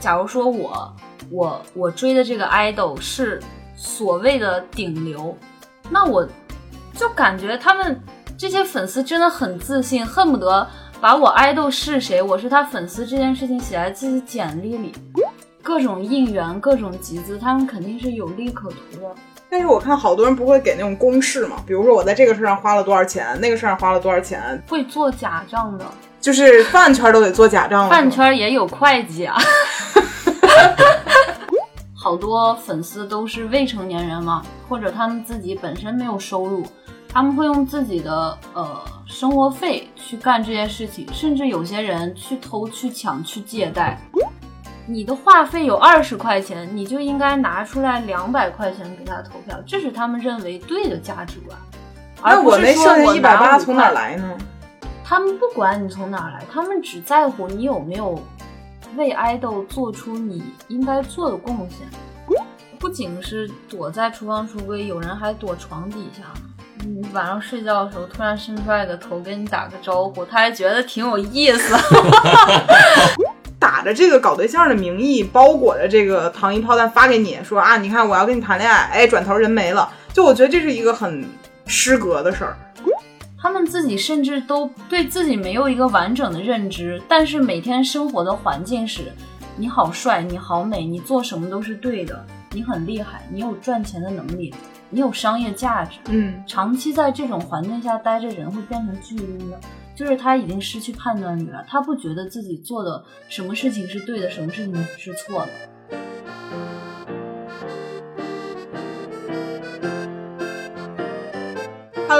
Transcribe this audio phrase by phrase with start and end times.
[0.00, 0.94] 假如说我
[1.30, 3.40] 我我追的这个 idol 是
[3.76, 5.36] 所谓的顶流，
[5.90, 6.26] 那我
[6.94, 8.00] 就感觉他们
[8.36, 10.66] 这些粉丝真的很自信，恨不得
[11.00, 14.92] 把我 idol 是谁，我是他粉丝这件事情写在自己简历里，
[15.62, 19.14] 各种应援，各种集资，他们肯定是有利可图的。
[19.50, 25.84] 但是我看好多人不会给那种公式嘛，比如说我在这个事上花了多少钱，那个事上花了多少钱，会做假账的，
[26.20, 27.88] 就是饭圈都得做假账了。
[27.88, 29.36] 饭圈也有会计啊。
[32.08, 36.64] 好多粉丝都是未成年人嘛，或者他们自己本身没有收入，
[37.06, 44.00] 他们会用自己的呃生活费去干这些事情，甚至有些人去偷、去抢、去借贷。
[44.86, 51.58] 你的话费有二十块钱，你就应该拿出来两百块钱给他投票，这是他们认为对的价值观。
[52.24, 54.34] 那我那剩下一百八从哪来呢？
[55.04, 58.18] 他们不管你从哪来，他们只在乎你有没有。
[58.96, 61.86] 为爱豆做出你应该做的贡献，
[62.78, 66.48] 不仅是躲在厨房橱柜，有人还躲床底下呢。
[66.84, 71.76] 你晚上睡觉的时候，突然伸出来个头跟你打个招呼，他还觉得挺有意思。
[73.58, 79.92] 打着这个搞对象的名义，包裹着这个糖衣炮弹发给你，说啊，你看我要跟你谈恋爱，哎，转头人没了。
[80.12, 81.24] 就我觉得这是一个很
[81.66, 82.56] 失格的事儿。
[83.40, 89.12] 他们自己甚至都对自己没有一个完整的认知，但是每天生活的环境是：
[89.56, 94.52] 你好帅，你好美，你做什么都是对的，你很厉害，你有赚钱的能力，
[94.90, 96.00] 你有商业价值。
[96.08, 99.60] 嗯，长期在这种环境下待着，人会变成巨婴的，
[99.94, 105.48] 就是他已经失去判断力了，他不觉得自己做的什么事情是对的，什么事情是错的。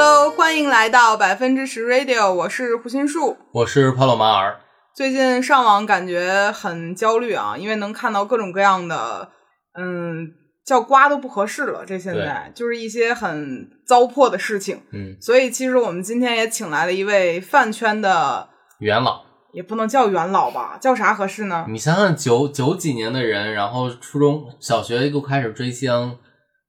[0.01, 4.61] Hello，欢迎来到百分之十 Radio，我是胡心树，我是帕洛马尔。
[4.95, 9.29] 最近上网感觉很焦虑啊，因为能看到各种各样的，
[9.77, 10.29] 嗯，
[10.65, 14.81] 叫瓜都不合适了，这现在就是一些很糟粕的事情。
[14.93, 18.49] 嗯，所以其实我们今天也请来了一位饭圈的
[18.79, 21.67] 元老，也不能叫元老吧，叫啥合适呢？
[21.69, 26.17] 你想想九九几年的人，然后初中小学就开始追星，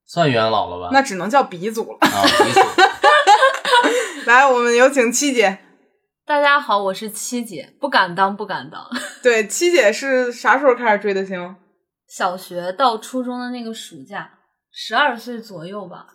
[0.07, 0.89] 算元老了吧？
[0.91, 2.88] 那只能叫鼻祖了啊，鼻祖。
[4.29, 5.57] 来，我们有请七姐。
[6.23, 8.87] 大家好，我是七姐，不敢当，不敢当。
[9.23, 11.55] 对，七姐是啥时候开始追的星？
[12.07, 14.29] 小学到初中的那个暑假，
[14.71, 16.05] 十二岁左右吧。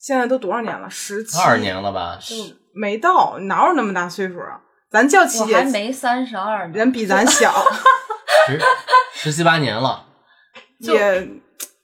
[0.00, 0.90] 现在都多少年了？
[0.90, 2.18] 十七二年了吧？
[2.20, 2.34] 就
[2.74, 4.60] 没到，哪有那么大岁数啊？
[4.90, 7.54] 咱叫七姐，还没三十二呢，人比咱小，
[8.50, 8.60] 十
[9.14, 10.06] 十七八年了，
[10.78, 11.28] 也。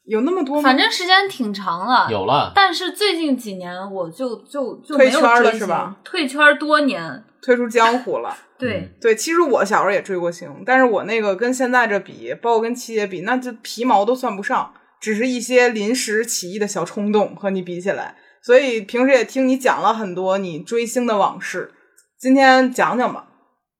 [0.07, 0.63] 有那么多吗？
[0.63, 2.53] 反正时间挺长了，有了。
[2.55, 5.97] 但是最近几年我就就就退圈了，是吧？
[6.05, 8.37] 退圈多年，退出江湖了。
[8.59, 18.17] 对对，其实我小时候也追过星，但是我那个跟现在这比，包括跟七姐比，那就皮毛都算不上，只是一些临时起意的小冲动和你比起来。
[18.41, 21.73] 所以平时也听你讲了很多你追星的往事，
[22.19, 23.26] 今天讲讲吧。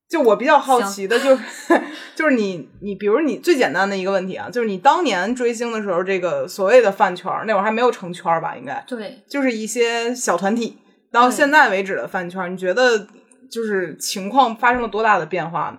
[0.09, 1.43] 就我比较好奇的，就是
[2.15, 8.57] 就是你你比如你最简单的一个问题啊，就是你当年追星的时候，这个所谓的饭圈那会儿还没有成圈吧？
[8.57, 10.79] 应该对，就是一些小团体。
[11.11, 13.07] 到现在为止的饭圈，你觉得
[13.51, 15.79] 就是情况发生了多大的变化呢？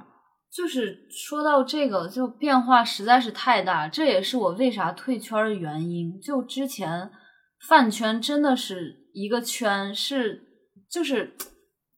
[0.51, 6.19] 就是说到这个，就变化实在是太大，这也是我为啥退圈的原因。
[6.19, 7.11] 就之前
[7.67, 10.41] 饭圈真的是一个圈，是
[10.89, 11.35] 就是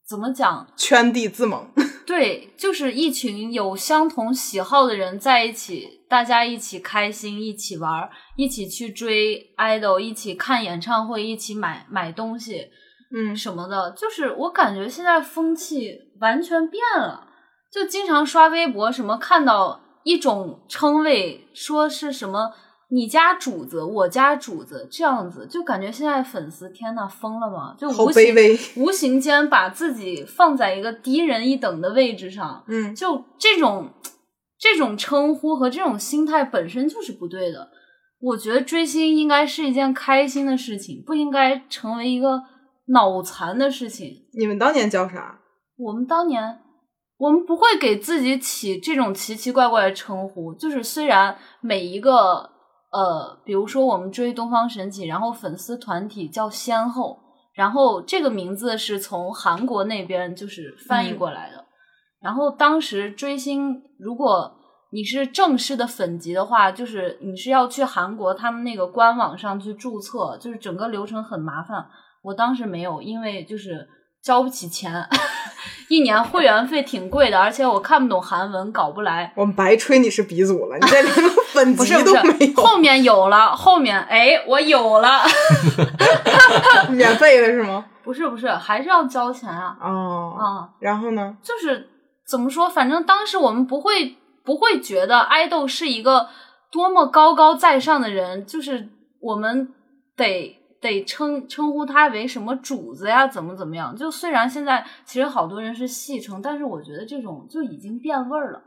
[0.07, 1.72] 怎么讲，圈地自萌。
[2.09, 12.66] 对，就是一群有相同喜好的人在一起，大家一起开心，一起玩，一起去追 idol，一起看演唱会，一起买买东西，
[13.16, 13.92] 嗯，什么的。
[13.92, 17.28] 就是我感觉现在风气完全变了，
[17.72, 22.52] 就经常刷微博，什么看到一种称谓，说是什么。
[22.91, 27.75] 你家主子，我家主子，这样子就感觉现在粉丝天呐疯了吗？
[27.77, 28.35] 就无形
[28.77, 33.91] 无形间把自己放在一个低人一等的位置上，嗯，就这种
[34.57, 37.69] 这种称呼和这种心态本身就是不对的。
[38.22, 42.41] 我觉得追星应该是一件开心的事情，不应该成为一个
[42.87, 44.25] 脑残的事情。
[44.34, 45.40] 你们当年叫啥？
[45.78, 46.59] 我们当年，
[47.17, 52.58] 我们不会给自己起这种奇奇怪怪的称呼，就是虽然每一个。
[52.91, 57.20] 呃，比如说我们追东方神起，然后粉丝团体叫先后，
[57.53, 61.66] 然后这个名字是从韩国那边就是翻译过来的。
[62.20, 64.56] 然后当时追星，如果
[64.91, 71.86] 你是正式的粉级的话，就是你是要去韩国他们那个官网上去注册，就是整个流程很麻烦。
[72.24, 73.88] 我当时没有，因为就是
[74.23, 75.07] 交不起钱，
[75.89, 79.31] 一年会员费挺贵的，而且我看不懂韩文，搞不来。
[79.35, 85.23] 我们白吹你是鼻祖了，你这连个 粉不级是不是都没，有，后面有了，后面哎，我有了，
[86.91, 87.85] 免费的是吗？
[88.03, 90.69] 不是不是，还是要交钱啊哦，啊！
[90.79, 91.37] 然后呢？
[91.43, 91.87] 就是
[92.27, 96.27] 怎么说，反正当时我们不会不会觉得爱豆是一个
[96.71, 98.89] 多么高高在上的人，就是
[99.21, 99.71] 我们
[100.16, 103.96] 得得称称呼他为什么主子呀，怎么怎么样。
[103.96, 108.61] 就虽然现在其实好多人是戏称，但是我觉得这种就已经变味儿了，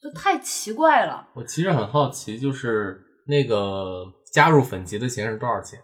[0.00, 1.28] 就太奇怪了。
[1.34, 5.80] 我其实很好奇，就是那个加入粉籍的钱是多少钱？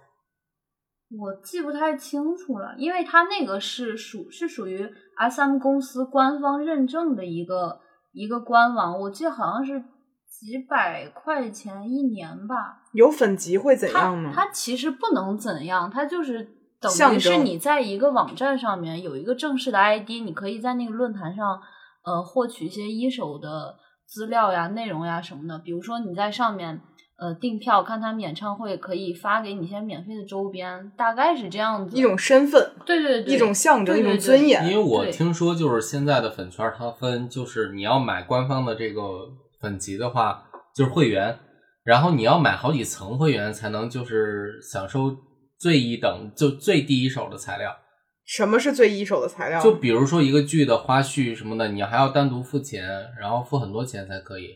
[1.18, 7.80] 我记不太清楚了，因为他那个是属是属于 S M 公司官方认证的一个
[8.12, 9.82] 一个官网，我记得好像是
[10.30, 12.54] 几百块钱一年吧。
[12.92, 14.30] 有粉级会怎样呢？
[14.34, 16.48] 它其实不能怎样，它就是
[16.80, 21.60] 等象于是你在一个网站上面有一个正式的 ID，你可以在那个论坛上
[22.04, 25.58] 呃获取一些一手的资料呀、内容呀什么的。
[25.58, 26.80] 比如说你在上面
[27.18, 31.96] 呃订票看他们演唱会，可以发给你一些免费的周边，大概是这样子。
[31.96, 34.66] 一种身份，对对对，一种象征，一种尊严。
[34.70, 39.28] 因为我听说，就是现在的粉圈它分，就是你要买官方的这个
[39.60, 41.38] 粉级的话，就是会员，
[41.84, 45.16] 然后你要买好几层会员才能就是享受
[45.58, 47.76] 最一等就最第一手的材料。
[48.24, 49.60] 什么是最一手的材料？
[49.60, 54.50] 就比如说一个剧的花絮什么的，你还要单独付钱，然后付很多钱才可以。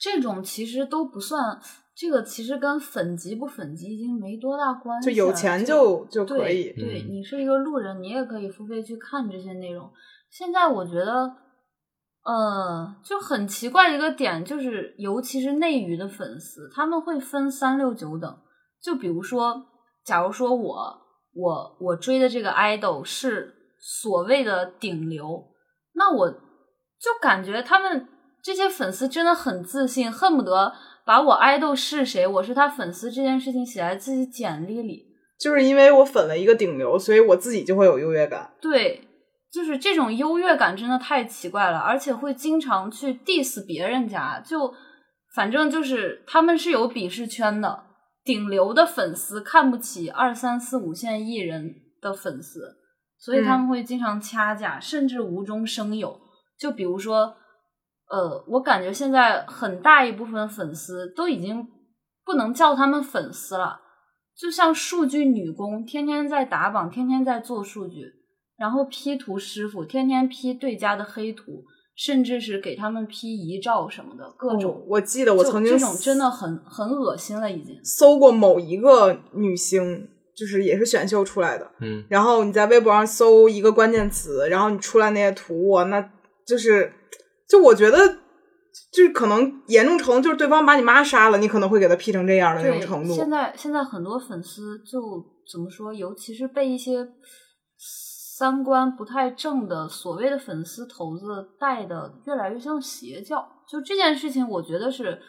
[0.00, 1.60] 这种其实都不算，
[1.94, 5.26] 这个其实跟粉级不粉级已经没多大关系就。
[5.26, 6.72] 有钱就就对可以。
[6.72, 9.90] 对嗯你是一个路人，你也可以付费去看这些内容。
[10.30, 11.30] 现在我觉得，
[12.24, 18.38] 呃，就很奇怪的一个点就是，尤其是内娱的粉丝，他们会分三六九等。
[18.82, 19.66] 就比如说，
[20.04, 20.98] 假如说我
[21.34, 25.44] 我我追的这个 idol 是所谓的顶流，
[25.94, 28.06] 那我就感觉他们
[28.42, 30.72] 这些粉丝真的很自信，恨不得
[31.06, 35.06] 把我 idol 是谁，我是他粉丝这件事情写在自己简历里。
[35.40, 38.52] 就是因为我粉了一个顶流，所以我自己就会有优越感。
[38.60, 39.07] 对，
[39.50, 44.74] 就是这种优越感真的太奇怪了，而且会经常去 diss 别人家，就
[45.34, 47.84] 反正就是他们是有鄙视圈的，
[48.24, 52.76] 顶流的粉丝看不起二三四五线艺人的粉丝，
[53.18, 56.20] 所以他们会经常掐架，甚至无中生有。
[56.58, 57.36] 就比如说，
[58.10, 61.66] 呃，我感觉现在很大一部分粉丝都已经
[62.24, 63.80] 不能叫他们粉丝了。
[64.36, 68.12] 就像数据女工，天天在打榜，天天在做数据，
[68.58, 71.64] 然后 P 图师傅天天 P 对家的黑图，
[71.94, 74.72] 甚至是给他们 P 遗照什么的，各种。
[74.72, 77.78] 哦我记得我曾经这种真的很很恶心了，已经。
[77.84, 81.70] 搜过某一个女星，就是也是选秀出来的。
[81.80, 86.10] 嗯，然后你在微博上搜一个关键词，然后你出来那些图，我，那
[86.44, 86.92] 就是，
[87.48, 87.98] 就我觉得，
[88.92, 93.14] 就是可能严重程度就是对方把你妈杀了，你可能会给他 P 成这样的那种，程度。
[93.14, 97.06] 现在现在很多粉丝就怎么说，尤其是被一些
[98.38, 103.44] 三观不太正的所谓的粉丝头子带的越来越像邪教。
[103.68, 105.20] 就这件事情，我觉得是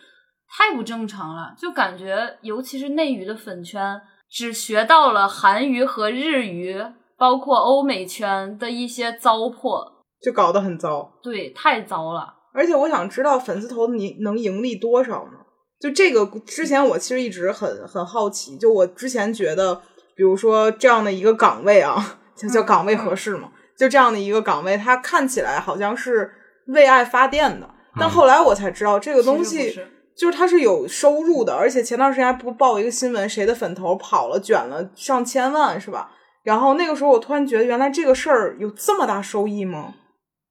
[0.48, 1.56] 太不正常了。
[1.58, 6.80] 就感觉，尤其是内娱的粉圈，只学到了韩娱和日娱，
[7.18, 9.92] 包括欧美圈的一些糟粕，
[10.22, 11.12] 就搞得很糟。
[11.24, 12.36] 对，太糟了。
[12.54, 15.40] 而且我想知道粉丝头子你能盈利多少呢？
[15.80, 19.82] 就这个之前我其实一直很很好奇，就我之前觉得，
[20.16, 23.52] 比如说这样的一个岗位啊，叫叫嗯岗位合适吗？
[23.78, 26.32] 就这样的一个岗位，它看起来好像是
[26.68, 27.70] 为爱发电的，
[28.00, 29.74] 但嗯后来我才知道这个东西
[30.16, 36.12] 就是它是有收入的，而且前段时间还不报一个新闻，谁的粉头跑了卷了上千万是吧？
[36.44, 39.94] 然后那个时候我突然觉得，原来这个事儿有这么大收益吗？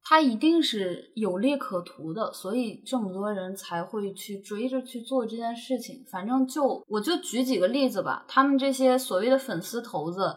[0.05, 5.97] 它一定是有利可图的，所以这么多人才会去追着去做这件事情。
[6.11, 10.35] 反正就我就举几个例子吧，他们这些所谓的粉丝头子，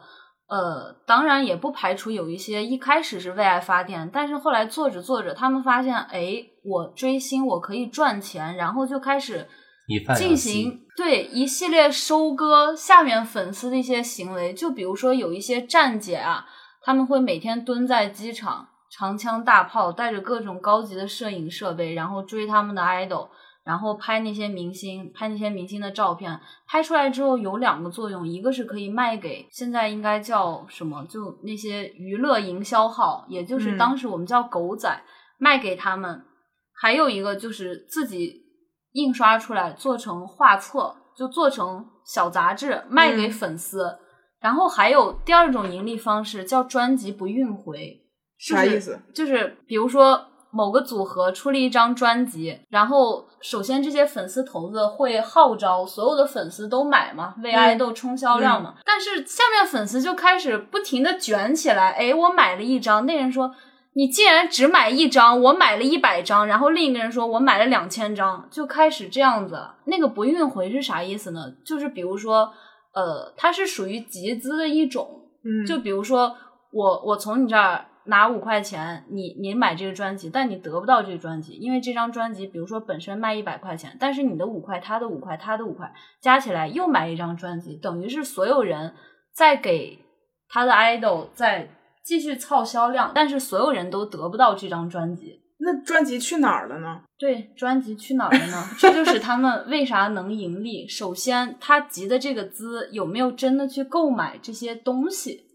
[0.51, 9.47] 呃，当然也不排除有一些一开始是为爱发电，但是后来做着做着，他们发现，哎，我追星我可以赚钱，然后就开始
[10.17, 16.45] 进吸行对一系列收割下面粉丝的一些行为，就比如说有一些站姐啊，
[16.83, 23.29] 他们会每天蹲在机场，长枪大炮，带着各种高级的摄影设备，然后追他们的 idol，
[23.63, 35.03] 然后拍那些明星，拍那些明星的照片，拍出来之后有两个作用，一个是可以卖给现在应该叫什么，就那些娱乐营销号，也就是嗯当时我们叫狗仔，
[35.37, 36.23] 卖给他们。
[36.73, 38.41] 还有一个就是自己
[38.93, 43.99] 印刷出来做成画册，就做成小杂志卖给嗯粉丝，
[44.39, 48.01] 然后还有第二种盈利方式叫专辑不运回，
[48.39, 48.99] 就是啥意思？
[49.13, 58.75] 就是比如说某个组合出了一张专辑，然后首先这些粉丝头子会号召所有的粉丝都买嘛，为嗯爱豆冲销量嘛。
[58.85, 63.53] 但是下面粉丝就开始不停的卷起来，哎，我买了一张，那人说。
[63.93, 69.61] 你既然只买一张，我买了一百张，然后另一个人说我买了两千张，就开始这样子。
[69.83, 71.51] 那个不运回是啥意思呢？
[71.65, 72.49] 就是比如说，
[72.93, 75.05] 呃，它是属于集资的一种，
[75.43, 76.33] 嗯，就比如说
[76.71, 88.93] 我我从你这儿拿五块钱，你你买这个专辑，但你得不到这个专辑，因为这张专辑比如说本身卖一百块钱，但是你的五块，他的五块，他的五块加起来又买一张专辑，等于是所有人
[89.33, 89.99] 在给
[90.49, 91.69] 他的 idol 在
[92.03, 95.39] 继续凑销量，但是所有人都得不到这张专辑。
[95.63, 97.03] 那专辑去哪儿了呢？
[97.19, 98.67] 对，专辑去哪儿了呢？
[98.79, 100.87] 这就是他们为啥能盈利。
[100.87, 105.45] 首先，他集的这个资有没有真的去购买这些东西，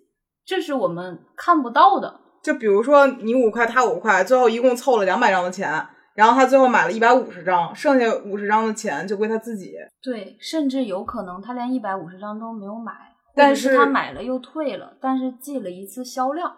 [0.45, 2.21] 这是我们看不到的。
[2.47, 5.85] 就比如说你五块，他五块，最后一共凑了两百张的钱，
[6.15, 9.73] 然后他最后买了一百五十张，剩下五十张的钱就归他自己。
[10.01, 12.93] 对，甚至有可能他连一百五十张都没有买，
[13.35, 16.57] 但是是他买了又退了，但是记了一次销量。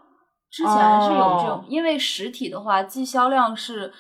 [0.51, 3.91] 之前是有这种，哦因为实体的话记销量是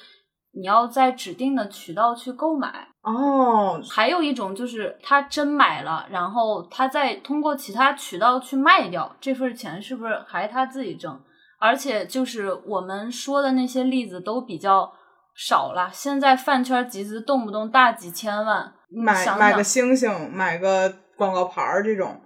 [0.52, 2.86] 你要在指定的渠道去购买。
[3.00, 11.18] 哦，还有一种就是他真买了，然后他再通过其他渠道去卖掉，这份钱是不是还他自己挣？
[11.58, 14.92] 而且就是我们说的那些例子都比较
[15.34, 15.90] 少了。
[15.92, 22.20] 现在饭圈集资动不动大几千万，买买个星星，买个广告牌儿这种。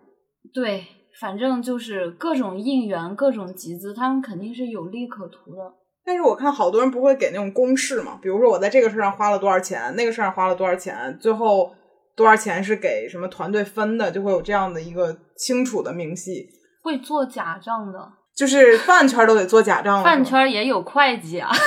[0.53, 0.85] 对，
[1.21, 5.73] 反正就是各种应援、各种集资，他们肯定是有利可图的。
[6.05, 11.73] 但是我看好多人不会给那种公式嘛，比如说我在这个事上花了多少钱，那个事上花了多少钱，最后
[12.17, 16.49] 多少钱是给什么团队分的，就会有这样的一个清楚的明细。
[16.83, 21.51] 会做假账的，就是饭圈都得做假账了，饭圈也有会计啊。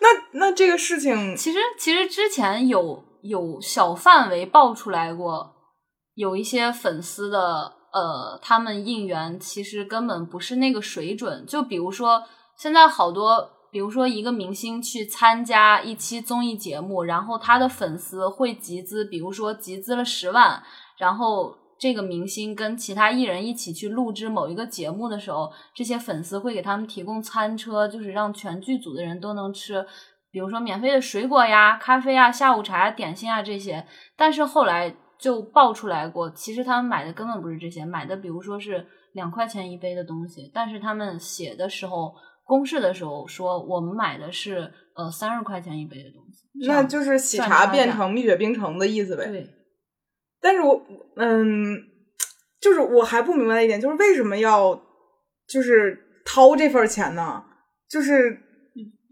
[0.00, 0.08] 那
[0.38, 5.54] 那这个事情， 其实其实之前有有小范围爆出来过，
[6.14, 11.44] 有一些粉丝的呃，他们应援其实根本不是那个水准。
[11.46, 12.24] 就比如说
[12.56, 20.62] 现在好多，比如说一个明星去参加一期综艺节目，然后他的粉丝会集资，比如说集资了十万，
[20.96, 21.58] 然后。
[21.80, 29.86] 这个明星跟其他艺人一起去录制某一个节目的时候，这些粉丝会给他们提供餐车，就是让全剧组的人都能吃，
[30.30, 33.86] 比如说免费的水果呀、咖啡呀、下午茶呀、点心啊这些。
[34.14, 49.24] 但是后来就爆出来过，其实他们买的根本不是这些，买的比如说是两块钱一杯的东西，但是他们写的时候公示的时候说我们买的是呃三十块钱一杯的东西，那就是喜茶变成蜜雪冰城的意思呗。
[49.28, 49.48] 对。
[50.40, 50.82] 但是我
[51.16, 51.76] 嗯，
[52.60, 54.80] 就是我还不明白一点，就是为什么要
[55.48, 57.44] 就是掏这份钱呢？
[57.88, 58.40] 就是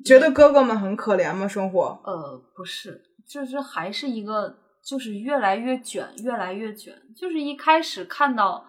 [0.04, 1.48] 觉得哥哥们很可怜吗？
[1.48, 2.00] 生活？
[2.04, 4.56] 呃，不是，就是还是一个，
[4.86, 6.94] 就是越来越卷，越来越卷。
[7.16, 8.64] 就是一开始看到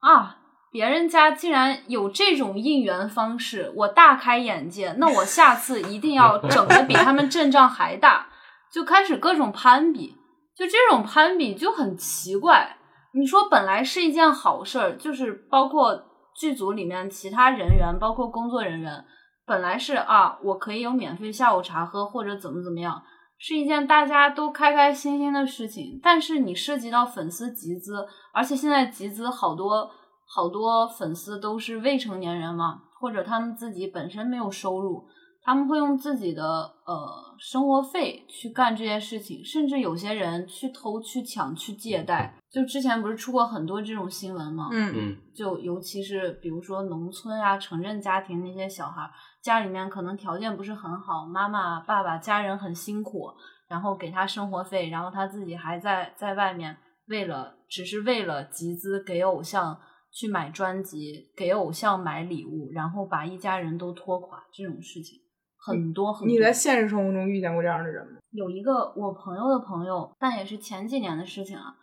[0.00, 0.38] 啊，
[0.72, 4.94] 别人家竟然有这种应援方式，我大开眼界。
[4.98, 8.28] 那我下次一定要整的比他们阵仗还大，
[8.72, 10.16] 就开始各种攀比。
[10.60, 12.76] 就这种攀比就很奇怪。
[13.14, 15.98] 你说本来是一件好事儿，就是包括
[16.36, 19.02] 剧组里面其他人员，包括工作人员。
[19.46, 23.02] 本来是啊，我可以有免费下午茶喝，或者怎么怎么样，
[23.38, 25.98] 是一件大家都开开心心的事情。
[26.02, 29.90] 但是你涉及到粉丝集资，而且现在集资好多
[30.26, 35.08] 好多粉丝都是未成年人嘛，或者他们自己本身没有收入，
[35.42, 36.42] 他们会用自己的
[36.84, 42.36] 呃生活费去干这些事情，甚至有些人去偷、去抢、去借贷。
[42.50, 44.68] 就之前不是出过很多这种新闻吗？
[44.72, 49.08] 嗯嗯就尤其是比如说农村啊、城镇家庭那些小孩，
[49.42, 53.30] 家里面可能条件不是很好，妈妈、爸爸、家人很辛苦，
[53.68, 59.80] 然后给他生活费，然后他自己还在在外面为了只是为了集资给偶像
[60.12, 65.18] 去买专辑，给偶像买礼物，然后把一家人都拖垮，这种事情
[65.62, 66.28] 很多很多。
[66.28, 68.18] 你在现实生活中遇见过这样的人吗？
[68.30, 71.74] 有一个我朋友的朋友，但也是前几年的事情啊。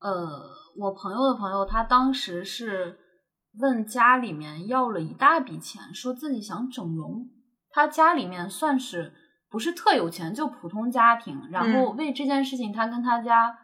[0.00, 0.12] 呃，
[0.76, 2.98] 我朋友的朋友，他当时是
[3.60, 7.26] 问家里面要了一大笔钱，说自己想整容。
[7.70, 9.12] 他家里面算是
[9.50, 11.40] 不是特有钱，就普通家庭。
[11.50, 13.58] 然后为这件事情，他跟他家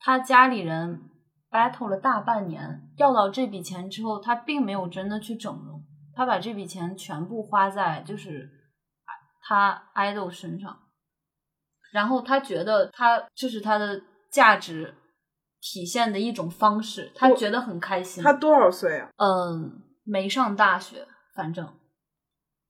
[0.00, 1.00] 他家里人
[1.48, 2.82] battle 了大半年。
[2.96, 5.80] 要到这笔钱之后，他并没有真的去整容，
[6.14, 8.50] 他把这笔钱全部花在就是
[9.48, 10.78] 他 idol 身上。
[11.90, 14.94] 然后他觉得他这是他的价值
[15.58, 18.22] 体现的一种方式，他觉得很开心。
[18.22, 19.08] 他多少岁啊？
[19.16, 21.66] 嗯，没上大学，反正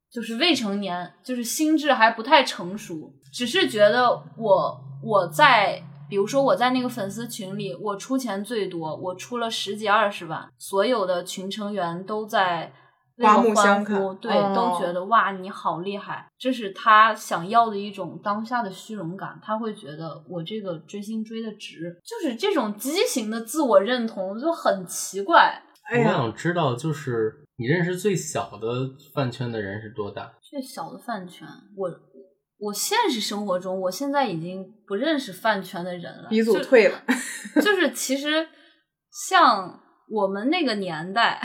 [0.09, 12.73] 就是未成年，就是心智还不太成熟，只是觉得我我在，比如说我在那个粉丝群里，我出钱最多，我出了十几二十万，所有的群成员都在。
[13.19, 25.63] 为刮目相看呼，对，哦都觉得哇，你好厉害，这是他想要的一种当下的虚荣感，他会觉得我这个追星追的值，就是这种畸形的自我认同就很奇怪。
[25.91, 30.33] 哎，我想知道，就是你认识最小的饭圈的人是多大？
[30.41, 31.47] 最小的饭圈，
[31.77, 31.91] 我
[32.59, 36.29] 我现实生活中，我现在已经不认识饭圈的人了。
[36.29, 37.03] 鼻祖就退了。
[37.57, 38.47] 就是其实
[39.11, 41.41] 像我们那个年代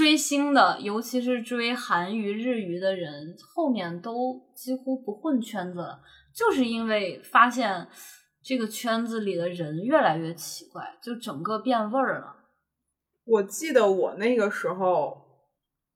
[0.00, 6.00] 追星的，尤其是追韩娱、日娱的人，后面都几乎不混圈子了，
[6.34, 7.86] 就是因为发现
[8.42, 12.34] 这个圈子里的人越来越奇怪，就整个变味儿了。
[13.26, 15.18] 我记得我那个时候，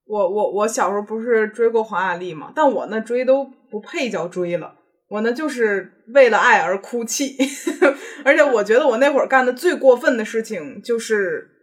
[0.04, 4.74] 我我我小时候不是追过黄雅莉嘛，但我那追都不配叫追了，
[5.08, 7.38] 我那就是为了爱而哭泣，
[8.22, 11.53] 而且我觉得我那会儿干的最过分的事情就是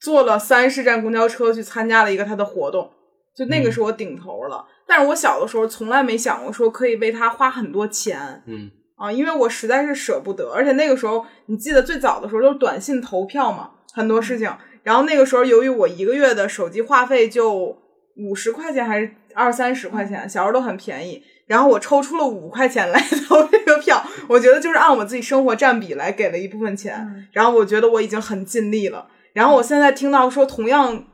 [0.00, 2.90] 坐了三十站公交车去参加了一个他的活动，
[3.34, 4.64] 就那个是我顶头了。
[4.86, 14.50] 但是我小的时候从来没想过说可以为他花很多钱，嗯啊，因为我实在是舍不得，而且那个时候你记得最早的时候都是短信投票嘛，很多事情。
[14.82, 17.76] 然后那个时候由于我一个月的手机话费就
[18.16, 21.22] 五十块钱还是二三十块钱，小时候都很便宜。
[21.46, 26.94] 然后我抽出了五块钱来投这个票，我觉得就是按我自己生活占比来给了一部分钱。
[26.96, 29.06] 嗯然后我觉得我已经很尽力了。
[29.32, 31.04] 然后我现在听到说同样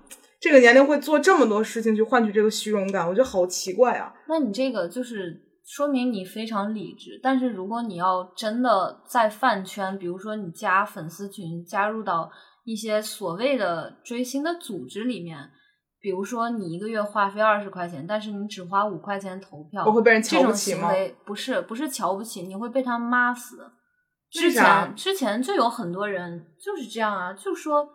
[0.40, 4.12] 这个年龄会做这么多事情去换取这个虚荣感，我觉得好奇怪啊。
[4.28, 12.30] 那你这个就是说明你非常理智，但是如果你要真的在饭圈，比如说你加粉丝群，加入到
[12.64, 15.38] 一些所谓的追星的组织里面，
[16.00, 20.90] 比如说你一个月话费二十块钱，但是你只花五块钱投票，我会被人瞧不起吗？
[21.24, 23.56] 不是不是瞧不起，你会被他骂死。
[24.30, 27.88] 之前之前就有很多人就是这样啊，就说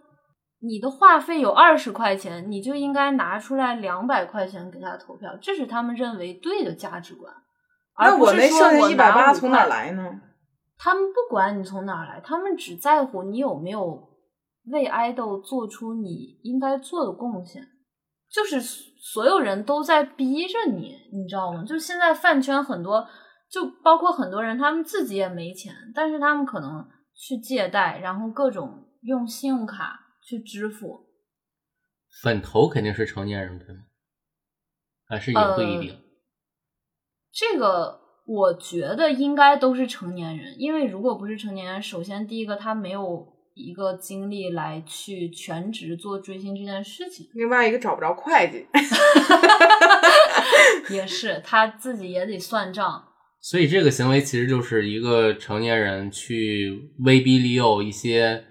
[0.61, 7.33] 你的话费有二十块钱，你就应该拿出来两百块钱给他投票，这是他们认为对的价值观。
[7.93, 9.67] 而那我是说我剩下一百拿八从哪儿？
[9.67, 10.21] 来呢？
[10.77, 14.09] 他们不管你从哪儿来，他们只在乎你有没有
[14.71, 17.61] 为爱豆做出你应该做的贡献。
[18.31, 21.63] 就是所有人都在逼着你，你知道吗？
[21.63, 23.07] 就现在饭圈很多，
[23.49, 29.98] 就包括很多人，他们自己也没钱，但是他们可能去借贷，然后各种用信用卡
[30.29, 31.07] 去支付。
[32.21, 33.81] 粉头肯定是成年人对吗？
[35.07, 35.99] 还是也不一定？
[37.31, 48.67] 这个我觉得应该都是成年人，因为如果不是成年人，首先第一个他没有一个精力来去全职做追星这件事情，另外一个找不着会计，
[50.93, 53.05] 也是他自己也得算账。
[53.41, 58.45] 所以这个行为其实就是一个成年人去威逼利诱一些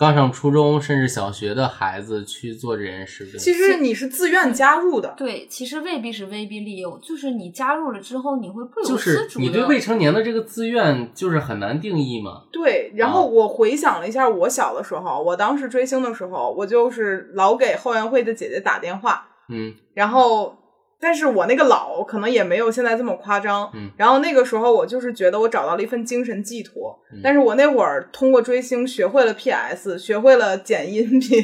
[0.00, 5.12] 刚上初中甚至小学的孩子去做这件事，其实你是自愿加入的。
[5.14, 9.44] 对，其实未必是威逼利诱，就是你加入了之后，你会不由就是自主的。
[9.44, 12.44] 你对未成年的这个自愿就是很难定义嘛。
[12.50, 20.56] 对，然后我回想了一下我小的时候，我当时追星的时候，我就是老给后援会的姐姐打电话，嗯然后，
[21.00, 31.42] 但是我那个老可能也没有现在这么夸张，嗯然后那个时候我就是觉得我找到了一份精神寄托，嗯但是我那会儿通过追星学会了 PS，学会了剪音频，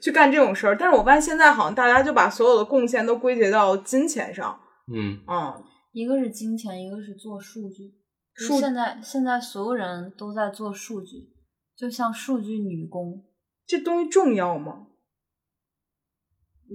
[0.00, 4.58] 去干这种事儿，但是我发现现在好像大家就把所有的贡献都归结到金钱上，
[4.90, 5.62] 嗯，嗯，
[5.92, 7.92] 一个是金钱，一个是做数据。
[8.34, 11.28] 数现在现在所有人都在做数据，
[11.76, 13.22] 就像数据女工。
[13.66, 14.86] 这东西重要吗？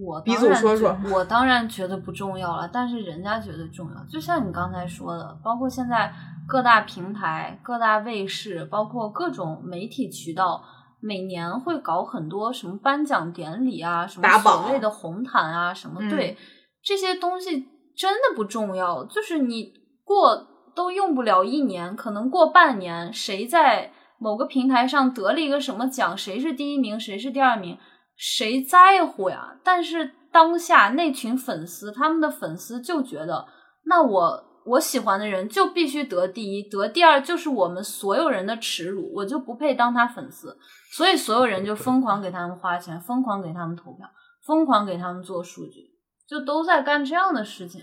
[0.05, 4.03] 我鼻祖当然觉说说我当然觉得不重要了，但是人家觉得重要。
[4.05, 6.13] 就像你刚才说的，包括现在
[6.47, 10.63] 各大平台、各大卫视，包括各种媒体渠道，
[10.99, 16.37] 每年会搞很多什么颁奖典礼啊，什么所谓的红毯啊，什么、嗯对
[16.81, 19.03] 这些东西真的不重要。
[19.05, 19.73] 就是你
[20.05, 27.77] 过都用不了一年，可能过半年，谁在某个平台上得了一个什么奖，谁是第一名，谁是第二名，
[28.19, 29.55] 谁在乎呀？
[29.63, 33.47] 但是当下那群粉丝，他们的粉丝就觉得，
[33.85, 40.57] 那我我喜欢的人就必须得第一，得第二就是我们所有人的耻辱，我就不配当他粉丝。
[40.91, 44.05] 所以所有人就疯狂给他们花钱，疯狂给他们投票，
[44.45, 45.91] 疯狂给他们做数据，
[46.27, 47.79] 就都在干这样的事情。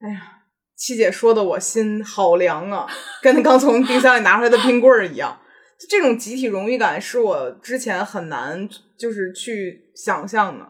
[0.00, 0.36] 哎呀
[0.76, 2.86] 七姐说的我心好凉啊，
[3.20, 5.36] 跟刚从冰箱里拿出来的冰棍儿一样。
[5.88, 10.66] 这种集体荣誉感是我之前很难就是去想象的。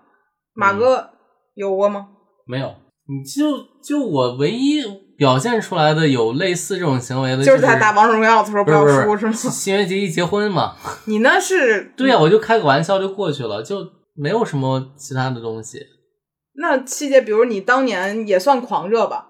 [0.54, 1.10] 马嗯哥
[1.54, 2.08] 有过吗？
[2.46, 2.74] 没有，
[3.06, 4.82] 你就就我唯一
[5.16, 9.52] 表现出来的有类似这种行为的，就是是在打王者荣耀的时候不要输是输吗？
[9.52, 10.76] 新垣结衣结婚嘛？
[11.06, 15.80] 你那是 对呀、我就开个玩笑就过去了，就没有什么其他的东西。
[16.54, 19.29] 那七姐，比如你当年也算狂热吧？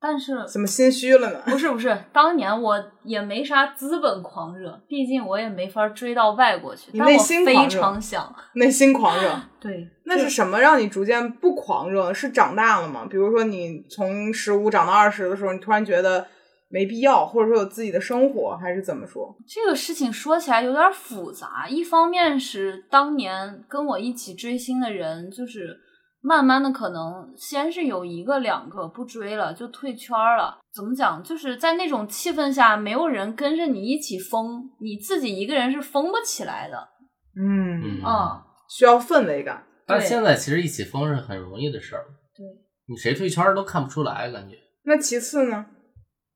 [0.00, 1.42] 但是怎么心虚了呢？
[1.44, 6.90] 不是不是，当年我也没啥资本狂热，毕竟我也没法追到外国去。
[6.92, 12.14] 你内心狂热常想，内心狂热， 对，那是什么让你逐渐不狂热？
[12.14, 13.06] 是长大了吗？
[13.10, 16.28] 比如说你从十五长到二十的时候，你突然觉得
[16.68, 19.34] 没必要，或者说有自己的生活，还是怎么说？
[19.48, 21.66] 这个事情说起来有点复杂。
[21.68, 25.80] 一方面是当年跟我一起追星的人，就是
[26.20, 30.58] 慢慢的可能先是有一个两个不追了，就退圈了。
[30.74, 31.22] 怎么讲？
[31.22, 36.88] 就是在那种气氛下，没有人跟着你一起疯，你自己一个人是疯不起来的。
[37.36, 39.64] 嗯，嗯啊、需要氛围感。
[39.86, 42.04] 但现在其实一起疯是很容易的事儿，
[42.36, 42.44] 对。
[42.88, 44.56] 你谁退圈儿都看不出来，感觉。
[44.84, 45.66] 那其次呢？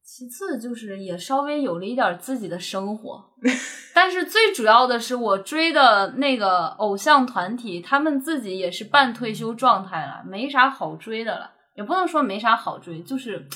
[0.05, 3.31] 其次就是也稍微有了一点自己的生活，
[3.95, 13.47] 但是最主要的是我追的那个偶像团体，他们自己也是半退休状态了，没啥好追的了，也不能说没啥好追，就是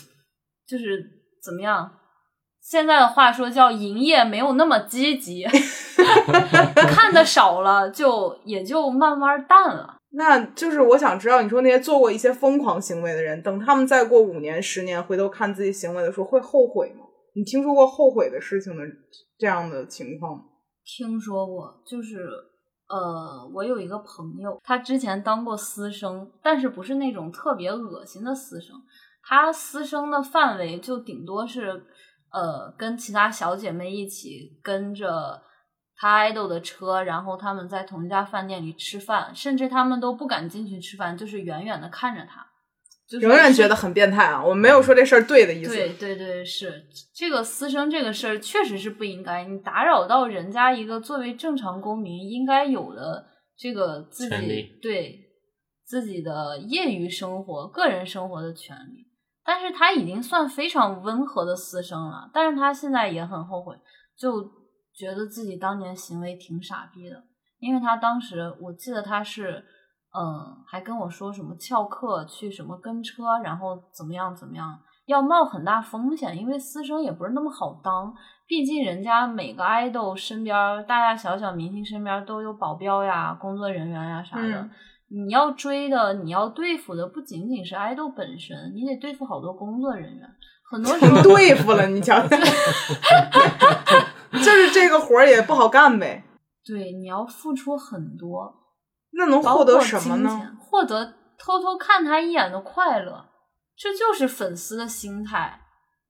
[0.67, 1.05] 就是
[1.43, 1.93] 怎么样？
[2.63, 5.45] 现在的话说叫营业没有那么积极，
[6.89, 9.96] 看的少了，就也就慢慢淡了。
[10.17, 17.05] 那就是我想知道，你说那些做过一些疯狂行为的人，等他们再过五年、十年回头看自己行为的时候，会后悔吗？
[17.35, 18.83] 你听说过后悔的事情的
[19.39, 20.45] 这样的情况吗？
[20.87, 22.27] 听说过，就是
[22.89, 28.75] 呃，我有一个朋友，他之前当过私生，但是不是那种特别恶心的私生，
[29.23, 31.85] 他私生的范围就顶多是
[32.33, 35.43] 呃，跟其他小姐妹一起跟着
[35.99, 42.47] 他 idol 的车，然后他们在同一家饭店里吃饭，甚至他们都不敢进去吃饭，就是远远的看着他，
[43.09, 44.45] 就仍然觉得很变态啊！
[44.45, 45.75] 我没有说这事儿对的意思。
[45.75, 55.21] 对对对，是这个私生这个事儿确实是不应该，你打扰到人家一个作为正常公民应该有的这个自己对
[55.85, 59.07] 自己的业余生活、个人生活的权利。
[59.45, 63.77] 但是他已经算非常温和的私生了，但是他现在也很后悔，
[64.19, 64.43] 就
[64.97, 67.23] 觉得自己当年行为挺傻逼的，
[67.59, 69.65] 因为他当时我记得他是。
[70.19, 78.15] 嗯，还跟我说什么翘课去什么跟车，然后怎么样怎么样，要冒很大风险，因为私生也不是那么好当，
[78.47, 80.57] 毕竟人家每个爱豆身边
[80.87, 84.49] 大大小小明星身边都有保镖呀、工作人员呀啥的。
[84.49, 84.71] 嗯
[85.09, 90.27] 你要追的，你要对付的不仅仅是爱豆本身，你得对付好多工作人员。
[90.71, 92.37] 很多时候对付了，你瞧瞧，
[94.45, 96.25] 就是这个活儿也不好干呗。
[96.65, 98.55] 对你要付出很多，
[99.13, 100.57] 那能获得什么呢？
[100.59, 103.27] 获得偷偷看他一眼的快乐，
[103.77, 105.61] 这就是粉丝的心态。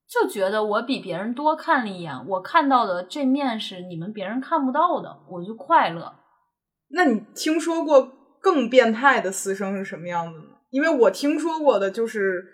[0.08, 6.14] 就觉得我比别人多看了一眼，我看到的这面是你们别人看不到的，我就快乐。
[6.90, 10.54] 那你听说过更变态的私生是什么样子呢？
[10.70, 12.44] 因为我听说过的就是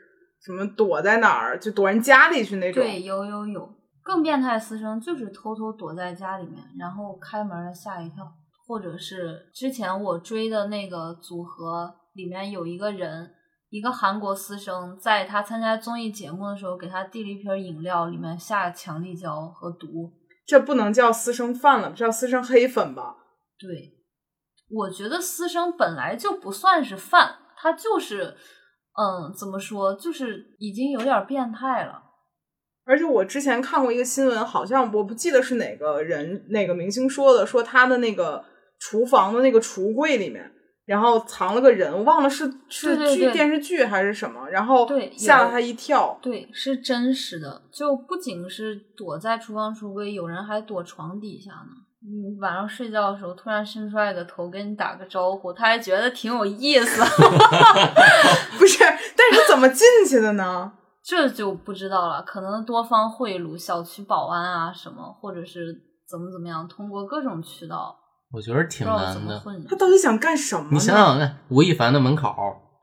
[0.42, 2.82] 什么躲在哪儿，就躲人家里去那种。
[2.82, 8.26] 对，有有有，更变态的私生就是偷偷躲在家里面，然后开门了吓一跳，
[8.66, 13.32] 或者是之前我追的那个组合里面有一个人，
[13.70, 20.12] 一个韩国私生，在他参加综艺节目的时候，给他递了一瓶饮料，里面下强力胶和毒。
[20.44, 23.16] 这不能叫私生饭了，这叫私生黑粉吧？
[23.58, 23.92] 对，
[24.68, 28.36] 我觉得私生本来就不算是饭，他就是，
[28.98, 32.02] 嗯，怎么说，就是已经有点变态了。
[32.84, 38.44] 而且我之前看过一个新闻，好像我不记得是哪个人、哪个明星说的，说他的那个
[38.80, 40.50] 厨房的那个橱柜里面，
[40.84, 46.18] 然后藏了个人，我忘了是是剧电视剧还是什么，然后对吓了他一跳。
[46.20, 51.78] 对，是真实的，就不仅是躲在厨房橱柜，有人还躲床底下呢。
[52.04, 57.00] 嗯，晚上睡觉的时候突然伸出来个头跟你打个招呼，他还觉得挺有意思，
[58.58, 58.82] 不是，
[59.16, 60.72] 但是怎么进去的呢？
[61.04, 62.22] 这就不知道了。
[62.22, 65.74] 可能多方贿赂，小区保安啊什么，或者是
[66.08, 67.96] 怎么怎么样，通过各种渠道，
[68.32, 69.68] 我觉得挺不知道怎难的。
[69.68, 70.68] 他到底想干什么？
[70.70, 72.34] 你想想看，吴亦凡的门口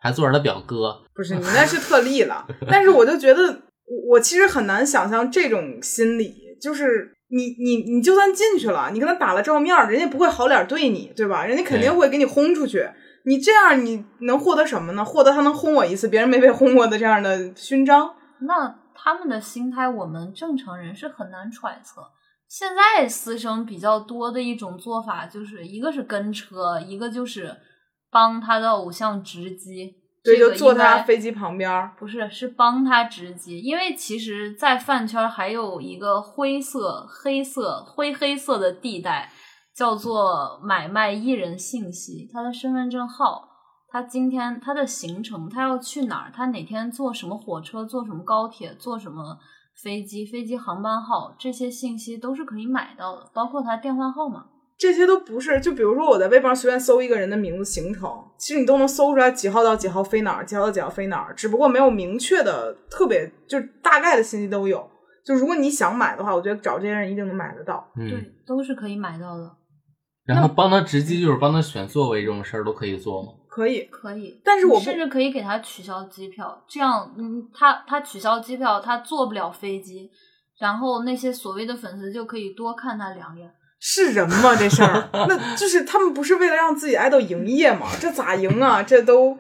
[0.02, 11.46] 还坐着他表哥，不是你那是特例了， 但是我就觉得我我其实很难想象这种心理，就是你你你就算进去了，你跟他打了照面，人家不会好脸对你，对吧？
[11.46, 12.90] 人家肯定会给你轰出去。
[13.30, 15.06] 你这样你能获得什么呢？
[15.06, 18.16] 获得他能轰我一次，别人没被轰过的这样的勋章。
[18.40, 22.02] 那他们的心态，我们正常人是很难揣测。
[22.48, 27.56] 现在私生比较多的一种做法，就是一个是跟车，一个就是
[28.10, 29.94] 帮他的偶像值机。
[30.24, 31.94] 对，这个就坐他飞机旁边儿。
[32.00, 39.32] 不是，是帮他值机，因为其实，在饭圈还有一个灰色、黑色、灰黑色的地带，
[39.80, 43.48] 叫做买卖艺人信息，他的身份证号，
[43.88, 49.38] 他今天他的行程，他要去哪儿，他哪天坐什么火车，坐什么高铁，坐什么
[49.82, 54.48] 飞机，飞机航班号，这些信息都是可以买到的，包括他电话号码。
[54.78, 64.86] 这些都不是，就比如说我在微博上随便搜一个人的名字、行程，其实你都能搜出来几号到几号飞哪儿，几号到几号飞哪儿，只不过没有明确的特别，就大概的信息都有。
[65.26, 67.88] 就如果你想买的话，我觉得找这些人一定能买得到。
[67.96, 69.50] 嗯，对，都是可以买到的，
[70.36, 73.30] 然后帮他值机就是帮他选座位这种事儿都可以做吗？
[73.50, 74.40] 可以，可以。
[74.46, 80.10] 但是我甚至可以给他取消机票，这样，嗯，他他取消机票，他坐不了飞机，
[80.60, 83.52] 然后那些所谓的粉丝就可以多看他两眼。
[83.80, 84.56] 是人吗？
[84.56, 87.88] 这事儿， 那就是他们不是为了让自己爱豆营业吗？
[88.00, 88.84] 这咋赢啊？
[88.84, 89.38] 这都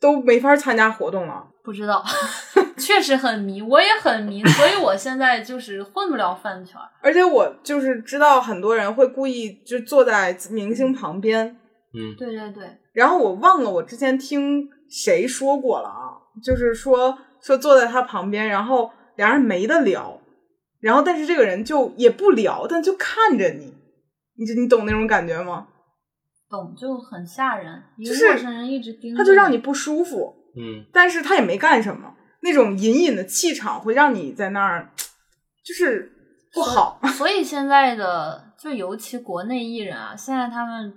[0.00, 1.46] 都没法参加活动了。
[1.64, 2.02] 不知道，
[2.76, 6.88] 确实很迷，我也很迷，所以我现在就是混不了饭圈儿。
[7.00, 11.46] 而且我就是知道很多人会故意就坐在明星旁边，
[11.94, 20.20] 嗯，对对对，然后我忘了我之前听谁说过了啊，就是说说坐在他旁边，然后俩人没得聊，
[20.80, 23.72] 然后但是这个人就也不聊，但就看着你，
[24.36, 25.68] 你就你懂那种感觉吗？
[26.50, 34.90] 懂就很吓人，一个就是陌生人一直盯着他就让你不舒服，嗯，但是他也没干什么，那种隐隐的气场会让你在那儿，
[35.64, 36.12] 就是
[36.52, 36.98] 不好。
[37.16, 40.92] 所以现在的就尤其国内艺人啊，现在他们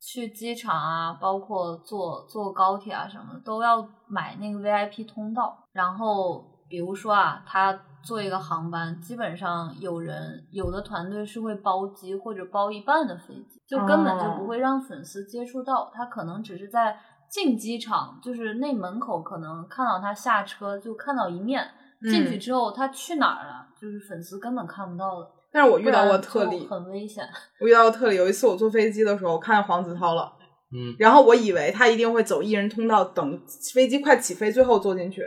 [0.00, 5.58] 去机场啊，包括坐坐高铁啊什么的，都要买那个 VIP 通道。
[5.72, 15.90] 然后比如说啊，他坐一个航班，基本上有人有的团队是会包机或者包一半的飞机，就根本就不会让粉丝接触到。
[15.94, 16.98] 他可能只是在
[17.30, 21.64] 进机场，就是那门口可能看到他下车就看到一面。
[22.02, 23.66] 进去嗯之后，他去哪儿了？
[23.78, 25.28] 就是粉丝根本看不到的。
[25.52, 27.22] 但是我遇到过特例，很危险。
[27.60, 28.16] 我遇到过特例。
[28.16, 30.32] 有一次我坐飞机的时候看见黄子韬了，
[30.72, 33.38] 嗯，然后我以为他一定会走艺人通道，等
[33.74, 35.22] 飞机快起飞最后坐进去。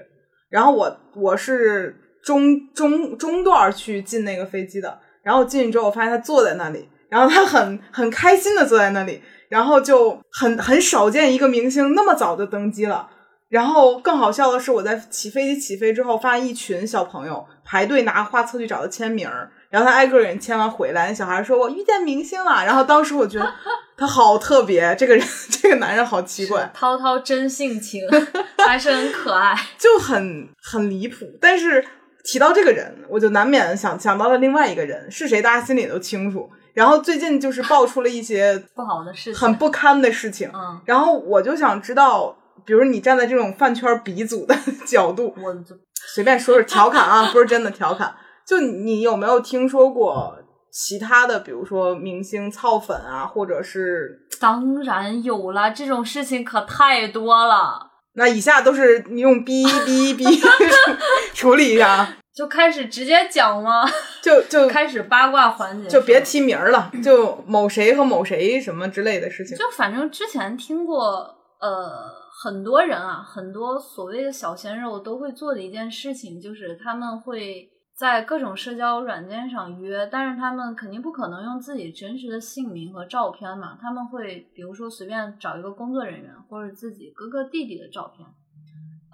[0.50, 9.22] 然后我我是中中中段去进那个飞机的，然后进去之后我发现他坐在那里，然后他很很开心的坐在那里，
[9.54, 13.08] 然后就很很少见一个明星那么早就登机了。
[13.50, 22.52] 然后更好笑的是，我在起飞机起飞之后，发现一群小朋友排队拿画册去找他签名儿，然后他挨个人签完回来，那小孩说：“我遇见明星了。
[22.66, 23.54] ”然后当时我觉得
[23.96, 25.24] 他好特别，这个人
[25.62, 28.02] 这个男人好奇怪，涛涛真性情，
[28.66, 29.56] 还是很可爱。
[29.78, 31.28] 就很很离谱。
[31.40, 31.86] 但是
[32.24, 36.50] 提到这个人，我就难免想想到了另外一个人是谁，大家心里都清楚。
[36.74, 44.56] 然后最近就是爆出了一些不好的事情，很不堪的事情，嗯，然后我就想知道，比如你站在这种饭圈鼻祖的
[44.86, 45.76] 角度，我就
[46.14, 48.16] 随便说说调侃啊，不是真的调侃。
[48.46, 50.36] 就你有没有听说过
[50.70, 57.92] 其他的，比如说明星操粉啊，或者是当然有了，这种事情可太多了。
[58.16, 60.40] 那以下都是你用哔哔哔
[61.34, 63.84] 处理一下啊，就开始直接讲吗？
[64.24, 69.56] 就就开始八卦环节，就别提名儿了，就某谁和某谁什么之类的事情。
[69.58, 72.12] 就反正之前听过，呃，
[72.44, 88.26] 很多人啊，很多所谓的小鲜肉都会做的一件事情，就是他们会在各种社交软件上约，但是他们肯定不可能用自己真实的姓名和照片嘛，他们会比如说随便找一个工作人员或者自己哥哥弟弟的照片。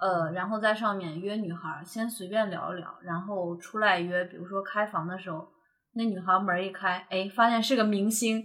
[0.00, 5.46] 呃，然后在上面约女孩儿，先随便聊一聊，然后出来约，比如说开房的时候，
[5.94, 8.44] 那女孩儿门儿一开，哎，发现是个明星，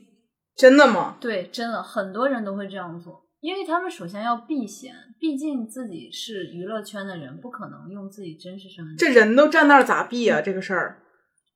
[0.55, 1.17] 真的吗？
[1.19, 8.97] 对，真的很多人都会这样做，因为他们首先要避嫌，毕竟自己是娱乐圈的人，不可能用自己真实身份。
[8.97, 10.41] 这人都站那儿咋避啊？
[10.41, 10.99] 这个事儿，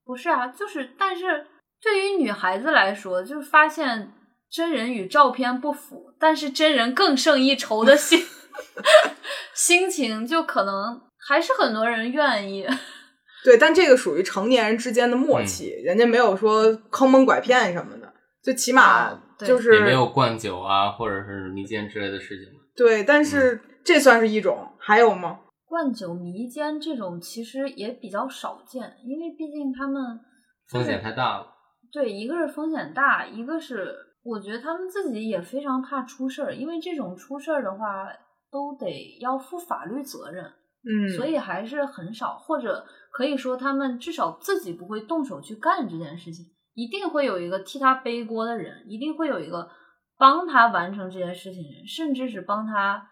[0.05, 1.47] 不是啊，就是，但是
[1.81, 4.13] 对于女孩子来说，就是发现
[4.49, 8.19] 真人与照片不符，但是真人更胜一筹的心
[9.53, 12.65] 心情，就可能还是很多人愿意。
[13.43, 22.45] 对，但这个属于成年人之间的默契，人家没有说坑蒙拐骗什么的，就起码就是、也没有灌酒啊，或者是迷奸之类的事情。
[22.75, 25.39] 对，但是这算是一种，还有吗？
[25.65, 30.19] 灌酒迷奸这种其实也比较少见，因为毕竟他们
[30.67, 31.47] 风险太大了。
[31.91, 38.07] 对，一个是风险大，一个是我觉得他们自己也非常怕出事儿，因为这种出事儿的话，
[38.51, 40.45] 都得要负法律责任。
[40.81, 49.69] 嗯，所以还是很少，或者可以说他们至少自己不会动手去干这件事情，一定会有一个替他背锅的人，一定会有一个
[50.17, 53.09] 帮他完成这件事情的人，甚至是帮他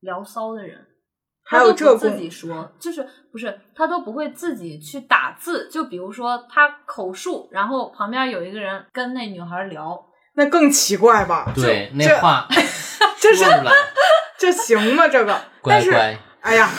[0.00, 0.84] 聊骚的人。
[1.48, 9.96] 还有他都不自己说，就是不是他都不会自己去打字，就比如说他口述，然后旁边有一个人跟那女孩聊，
[10.34, 11.52] 那更奇怪吧？
[11.54, 12.48] 对，那话
[13.20, 13.44] 这是
[14.38, 15.08] 这行吗？
[15.08, 15.92] 这个，但是
[16.40, 16.70] 哎呀，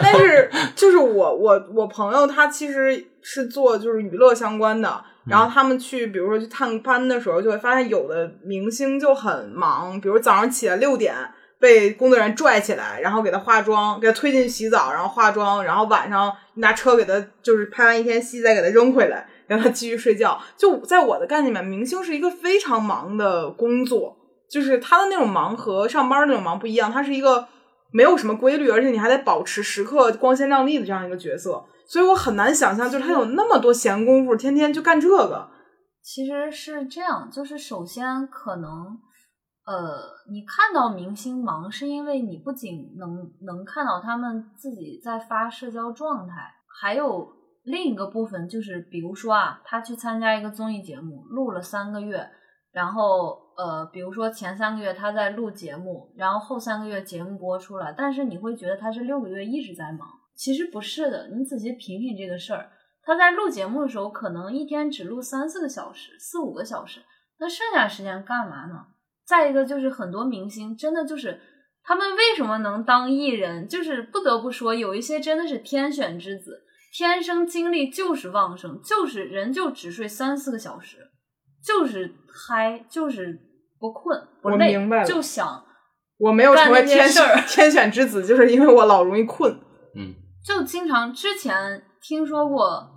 [0.00, 11.14] 但是就是我我我朋友他其实是做就是娱乐相关的，然后他们去比如说去探班的时候，就会发现有的明星就很忙，比如早上起来六点
[11.58, 20.40] 被工作人员拽起来，然后给他化妆，给他推进去洗澡，然后化妆，然后晚上拿车给他就是拍完一天戏再给他扔回来，让他继续睡觉。
[20.56, 24.16] 就在我的概念里面，明星是一个非常忙的工作，
[24.52, 27.48] 就是他的那种忙和上班那种忙不一样，他是一个
[27.90, 35.48] 没有什么规律，而且你还得保持时刻光鲜亮丽的这样一个角色，所以我很难想象，就是他有那么多闲工夫，天天就干这个。
[36.02, 38.70] 其实是这样，就是首先可能，
[39.64, 46.34] 呃，你看到明星忙，是因为你不仅能能看到他们自己在发社交状态，
[46.80, 47.28] 还有
[47.62, 52.28] 另一个部分就是，比如说啊，他去参加一个综艺节目，录了三个月，
[52.72, 62.70] 然后呃，比如说前三个月他在录节目，然后后三个月节目播出来，但是你会觉得他是六个月一直在忙，其实不是的，你仔细品品这个事儿。
[63.04, 67.00] 他在录节目的时候，可能一天只录三四个小时、四五个小时，
[67.38, 68.86] 那剩下时间干嘛呢？
[69.26, 71.40] 再一个就是很多明星真的就是
[71.84, 81.10] 他们为什么能当艺人，就是不得不说有一些真的是天选之子，天生精力就是旺盛，就是人就只睡三四个小时，
[81.64, 82.14] 就是
[82.48, 83.38] 嗨，就是
[83.78, 85.64] 不困不我累明白，了就想
[86.18, 89.52] 我没有成为干那些天事儿天选之子，就是因为我老容易困。
[89.96, 92.88] 嗯，就经常之前听说过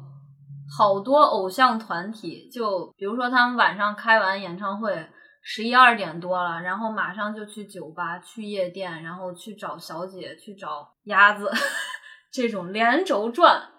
[0.78, 5.10] 好多偶像团体，就比如说他们晚上开完演唱会，
[5.44, 11.52] 十一二点多了，然后马上就去酒吧、去夜店，然后去找小姐、去找鸭子，
[12.32, 13.70] 这种连轴转，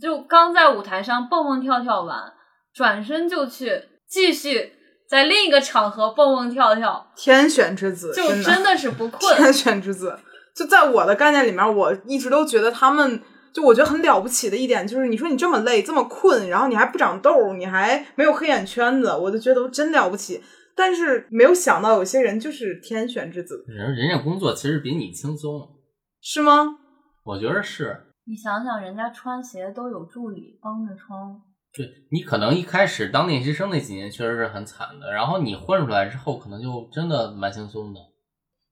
[0.00, 2.32] 就刚在舞台上蹦蹦跳跳完，
[2.74, 4.72] 转身就去继续
[5.08, 9.34] 在另一个场合蹦蹦跳跳，天选之子，就真的是不困。
[9.36, 10.18] 天选之子。
[10.54, 20.42] 就在我的概念里面，我一直都觉得他们，就我觉得很了不起的一点，就是你说你这么累，这么困，然后你还不长痘，你还没有黑眼圈子，我就觉得真了不起。
[20.74, 25.68] 但是没有想到有些人就是天选之子，人人家工作其实比你轻松，
[26.20, 26.66] 是吗？
[27.24, 27.96] 我觉得是。
[28.26, 31.16] 你想想，人家穿鞋都有助理帮着穿。
[31.78, 38.00] 对你可能一开始当练习生那几年确实是很惨的，然后你混出来之后，可能就真的蛮轻松的。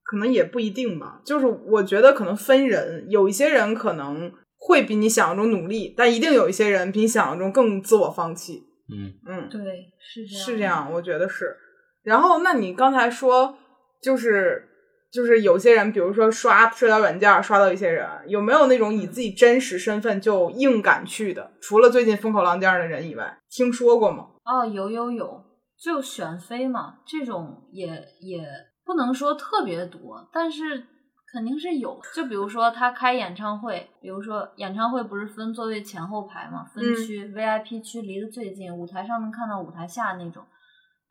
[0.02, 8.62] 可能也不一定吧，就是我觉得可能分人，有一些人可能会比你想象中努力，但一定有一些人比你想象中更自我放弃。
[8.88, 9.60] 嗯，嗯，对，
[9.98, 10.64] 是这样，是这。
[10.64, 11.56] 样，我觉得是。
[12.04, 13.58] 然后，那你刚才说，
[14.00, 14.68] 就是
[15.10, 21.52] 就是有些人，比如说刷社交软件刷到一些人，有没有那种以自己真实身份就硬敢去的？
[21.60, 24.28] 除了最近风口浪尖的人以外，听说过吗？
[24.44, 25.44] 哦，有有有，
[25.78, 27.86] 就选妃嘛，这种也
[28.20, 28.46] 也
[28.84, 30.84] 不能说特别多，但是
[31.32, 31.98] 肯定是有。
[32.14, 40.44] 就比如说他开演唱会，比如说演唱会不是分座位前后排嘛，分嗯区、VIP 区离得最近，舞台上能看到舞台下那种，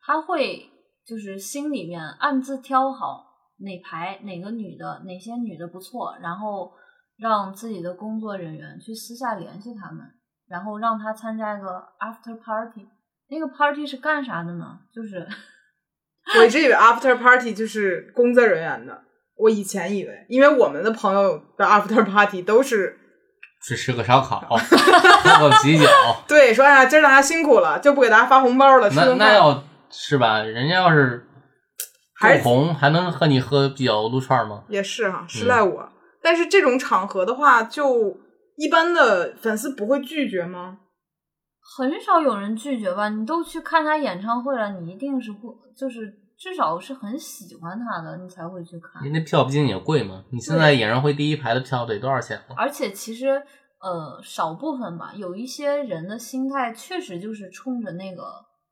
[0.00, 0.70] 他会
[1.06, 3.24] 就是心里面暗自挑好
[3.58, 6.72] 哪排哪个女的，哪些女的不错，然后
[7.18, 10.04] 让自己的工作人员去私下联系他们，
[10.48, 11.68] 然后让他参加一个
[12.00, 12.88] after party。
[13.28, 14.78] 那个 party 是干啥的呢？
[14.94, 15.26] 就是
[16.38, 19.02] 我一直以为 after party 就是工作人员的，
[19.36, 22.98] 我以前以为，因为我们的朋友的 after party 都是
[23.66, 25.86] 去吃个烧烤，喝个啤酒，
[26.28, 29.14] 对说哎呀，今儿大家辛苦了，就不给大家发红包了，吃那。
[29.14, 31.26] 那要是吧，人家要是
[32.18, 34.64] 还红，还能和你喝啤酒撸串吗？
[34.68, 35.88] 也是哈，嗯是赖我。
[36.22, 38.18] 但是这种场合的话，就
[38.56, 40.78] 一般的粉丝不会拒绝吗？
[41.76, 43.08] 很少有人拒绝吧？
[43.08, 49.12] 你都去看他演唱会了，你一定是会，就是至少是很喜欢他的，你才会去看。
[49.12, 50.24] 那票毕竟也贵嘛。
[50.30, 52.54] 你现在演唱会第一排的票得多少钱呢？
[52.56, 53.42] 而且其实
[53.80, 58.24] 呃，少部分吧，有一些人的心态确实就是冲着那个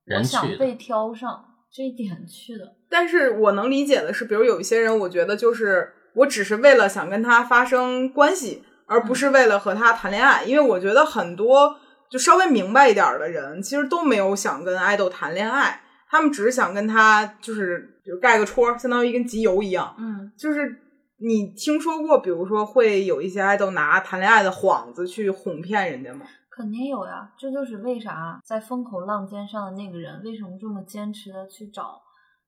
[0.05, 2.65] 人想被挑上这一点去的。
[2.95, 10.45] 但是我能理解的是，比如有一些人，我觉得就是我只是为了想跟他发生关系，而不是为了和他谈恋爱。
[10.45, 11.77] 因为我觉得很多
[12.09, 19.93] 就稍微明白一点儿的人，其实都没有想跟爱豆谈恋爱，他们只是想跟他就是比如盖个戳儿，相当于跟集邮一样。
[19.99, 20.77] 嗯，就是
[21.19, 26.25] 你听说过，比如说会有一些爱豆拿谈恋爱的幌子去哄骗人家吗？
[26.57, 32.01] 肯定有呀，这就是为啥在风口浪尖上的那个人为什么这么坚持的去找，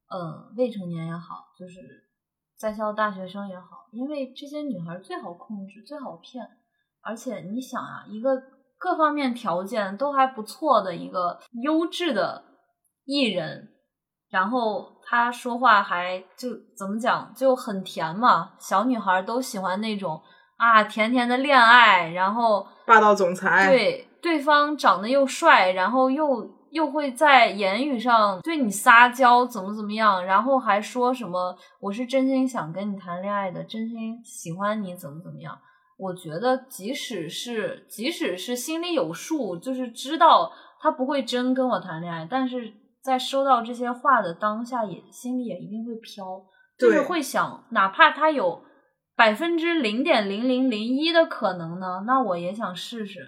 [0.08, 1.80] 呃，未成年也好，就是
[2.56, 6.46] 在校大学生也好，因为这些女孩最好控制，最好骗，
[7.02, 8.40] 而且你想啊，一个
[8.78, 12.44] 各方面条件都还不错的一个优质的
[13.04, 13.68] 艺人，
[14.30, 20.22] 然后他说话还就怎么讲就很甜嘛，小女孩都喜欢那种
[20.56, 22.66] 啊甜甜的恋爱，然后。
[22.86, 35.58] 霸道总裁，对，对方长得又帅，然后又又会在言语上对你撒娇，怎么怎么样，然后还说什么我是真心想跟你谈恋爱的，真心喜欢你，怎么怎么样？
[35.98, 46.44] 我觉得即使是即使是心里有数，就是知道他不会真跟我谈恋爱，但是在收到这些话的当下，也心里也一定会飘，
[46.78, 48.64] 就是会想，哪怕他有。
[49.18, 52.04] 百分之零点零零零一的可能呢？
[52.06, 53.20] 那我也想试试。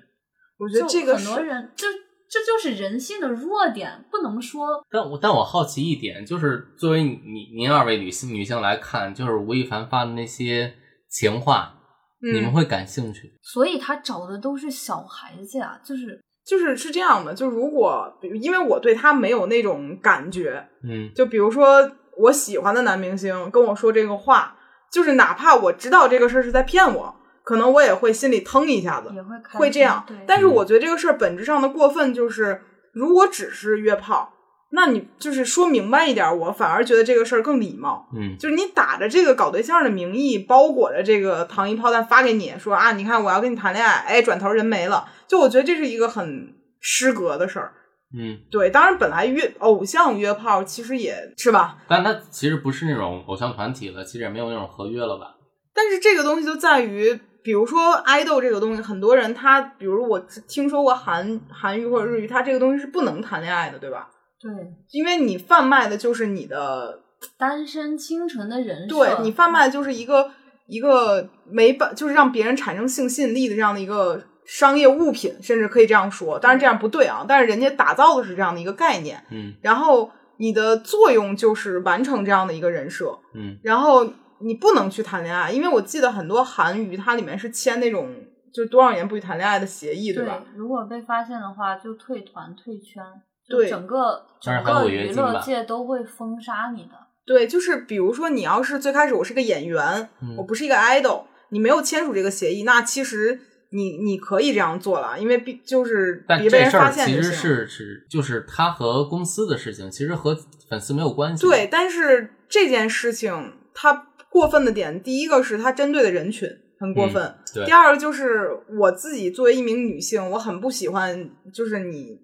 [0.58, 1.86] 我觉得这个很多人，这
[2.30, 4.66] 这就是人性的弱点，不能说。
[4.90, 10.74] 但我但我好奇一点，就是作为你您二位女性女性来看，就是吴亦凡发的那些
[11.08, 11.74] 情话，
[12.20, 13.32] 你们会感兴趣？
[13.42, 17.34] 所以他找的都是小孩子呀，就是就是是这样的。
[17.34, 24.54] 就如果因为我对他没有那种感觉，嗯，就比如说我喜欢的男明星跟我说这个话。
[24.90, 27.14] 就是哪怕我知道这个事儿是在骗我，
[27.48, 30.04] 可能我也会心里腾一下子，也会会这样。
[30.26, 32.60] 但是我觉得这个事儿本质上的过分就是，
[32.92, 34.34] 如果只是约炮，
[34.72, 38.06] 那你就是说明白一点，我反而觉得这个事儿更礼貌。
[38.14, 47.72] 嗯，就是你打着这个搞对象的名义，包裹着这个糖衣炮弹发给你，说啊，你看我要跟你谈恋爱，哎，转头人没了，就我觉得这是一个很失格的事儿。
[48.14, 55.36] 嗯，对，当然本来约偶像约炮其实也是吧，但他其实不是那种偶像团体了，其实也没有那种合约了吧。
[55.74, 64.08] 但是这个东西就在于，比如说爱豆这个东西，很多人他，比如我听说过韩韩语或者日语，他这个东西是不能谈恋爱的，对吧？
[64.40, 64.50] 对，
[64.92, 67.00] 因为你贩卖的就是你的
[67.36, 70.30] 单身清纯的人设，对你贩卖的就是一个
[70.66, 74.22] 一个没办，就是让别人产生性吸引力的这样的一个。
[74.50, 77.22] 商业物品，甚至可以这样说，当然这样不对啊。
[77.28, 84.10] 但是人家打造的是这样的一个概念，嗯，然后你的作用就是完成这样的一个人设，嗯，然后
[84.40, 88.08] 你不能去谈恋爱，因为我记得很多韩娱它里面是签那种
[88.52, 90.42] 就多少年不许谈恋爱的协议，对吧？
[90.54, 93.02] 如果被发现的话，就退团退圈，
[93.48, 96.90] 对，整个整个娱乐界都会封杀你的。
[97.26, 103.40] 对，就是比如说你要是最开始我是个演员，我不是一个 idol，你没有签署这个协议，那其实。
[103.70, 110.34] 你你可以这样做了，因为必就是别被人发现其实是是就是他和公司的事情，其实和
[110.70, 111.46] 粉丝没有关系。
[111.46, 116.48] 对，但是这件事情他过分的点，第一个是他针对的人群
[116.78, 117.34] 很过分，
[117.66, 122.18] 第二个就是我自己作为一名女性，我很不喜欢就是你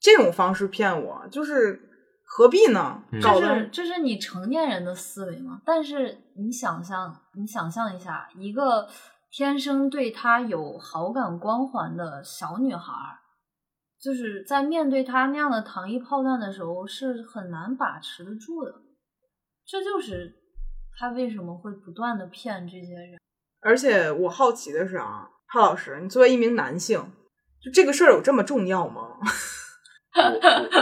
[0.00, 1.80] 这种方式骗我，就是
[2.24, 3.02] 何必呢？
[3.20, 5.60] 这是这是你成年人的思维吗？
[5.64, 8.88] 但是你想象你想象一下一个。
[9.32, 12.92] 天生对他有好感光环的小女孩，
[14.02, 18.74] 就是在面对他那样的糖衣炮弹的时候，是很难把持得住的。
[19.64, 20.34] 这就是
[21.00, 23.18] 他为什么会不断的骗这些人。
[23.62, 27.10] 而且我好奇的是啊，潘老师，你作为一名男性，
[27.58, 29.16] 就这个事儿有这么重要吗？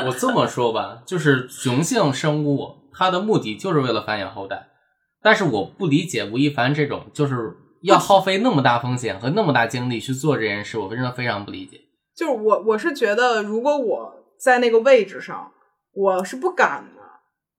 [0.03, 4.71] 我我这么说吧，就是雄性生物，它的目的就是为了繁衍后代。
[5.23, 7.57] 但是我不理解吴亦凡这种，就是。
[7.83, 11.81] 要耗费那么大风险和那么大精力去做这件事，我真的非常不理解。
[12.17, 15.53] 就是我，我是觉得，如果我在那个位置上，
[15.93, 16.98] 我是不敢的。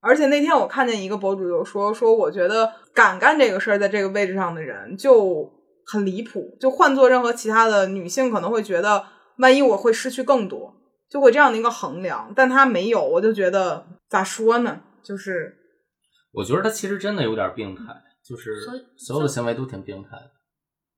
[0.00, 5.52] 而且那天我看见一个博主就说，说我觉得敢干这个事儿，在这个位置上的人就
[5.86, 6.56] 很离谱。
[6.60, 9.04] 就换做任何其他的女性，可能会觉得，
[9.38, 10.74] 万一我会失去更多，
[11.08, 12.32] 就会这样的一个衡量。
[12.34, 14.80] 但她没有，我就觉得咋说呢？
[15.02, 15.56] 就是，
[16.32, 17.82] 我觉得她其实真的有点病态。
[18.22, 18.50] 就是
[18.96, 20.30] 所有的行为都挺病态的。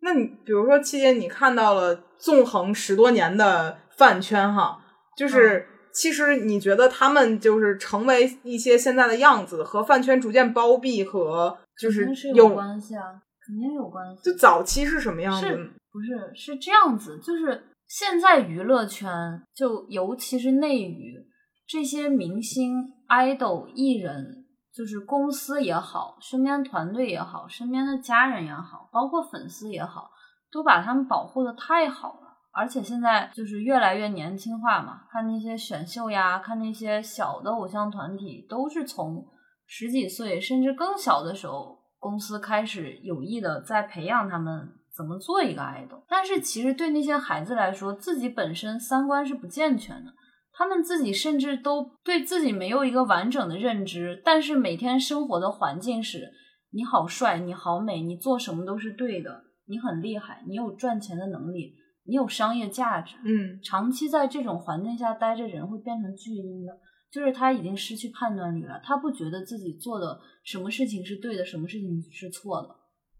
[0.00, 4.84] 那你比如说，七姐，你看到了纵横十多年的饭圈，哈，
[5.16, 14.22] 就是其实你觉得他们就是成为一些现在的样子，和饭圈逐渐包庇和就是有关系啊，肯定有关系。
[14.22, 15.70] 就早期是什么样子？
[15.90, 21.24] 不是是这样子，就是现在娱乐圈，就尤其是内娱
[21.66, 24.38] 这些明星、idol、艺人。
[24.74, 30.10] 就是公司也好，身边团队也好，身边的家人也好，包括粉丝也好，
[30.50, 32.31] 都把他们保护的太好了。
[32.54, 39.26] 而且现在就是越来越年轻化嘛，看那些选秀呀，看那些小的偶像团体，都是从
[39.66, 46.04] 十几岁甚至更小的时候公司开始有意的在培养他们怎么做一个爱豆。
[46.06, 50.12] 但是其实对那些孩子来说，自己本身三观是不健全的，
[50.52, 54.20] 他们自己甚至都对自己没有一个完整的认知。
[54.22, 56.30] 但是每天生活的环境是，
[56.70, 63.16] 你好帅，你好美，你做什么都是对的，你很厉害，你有赚钱的能力，你有商业价值。
[63.24, 66.72] 嗯长期在这种环境下待着，人会变成巨婴的，
[67.10, 72.68] 就是他已经失去判断力了，他不觉得自己做的什么事情是对的，什么事情是错的，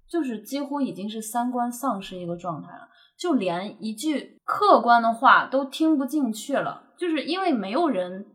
[0.09, 8.27] 就是几乎已经是三观丧失一个状态了，就连一句客观的话都听不进去了，就是因为没有人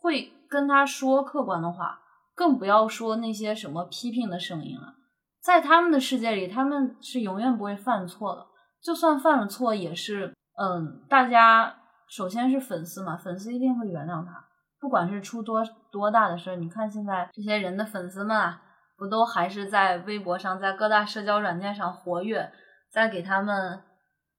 [0.00, 2.00] 会跟他说客观的话，
[2.34, 4.96] 更不要说那些什么批评的声音了。
[5.40, 8.46] 在他们的世界里，他们是永远不会犯错的。
[8.82, 11.74] 就算犯了错，也是嗯，大家
[12.08, 14.44] 首先是粉丝嘛，粉丝一定会原谅他，
[14.80, 16.56] 不管是出多多大的事儿。
[16.56, 18.60] 你看现在这些人的粉丝们啊，
[18.96, 22.52] 不都还是在微博上，在各大社交软件上活跃，
[22.90, 23.80] 在给他们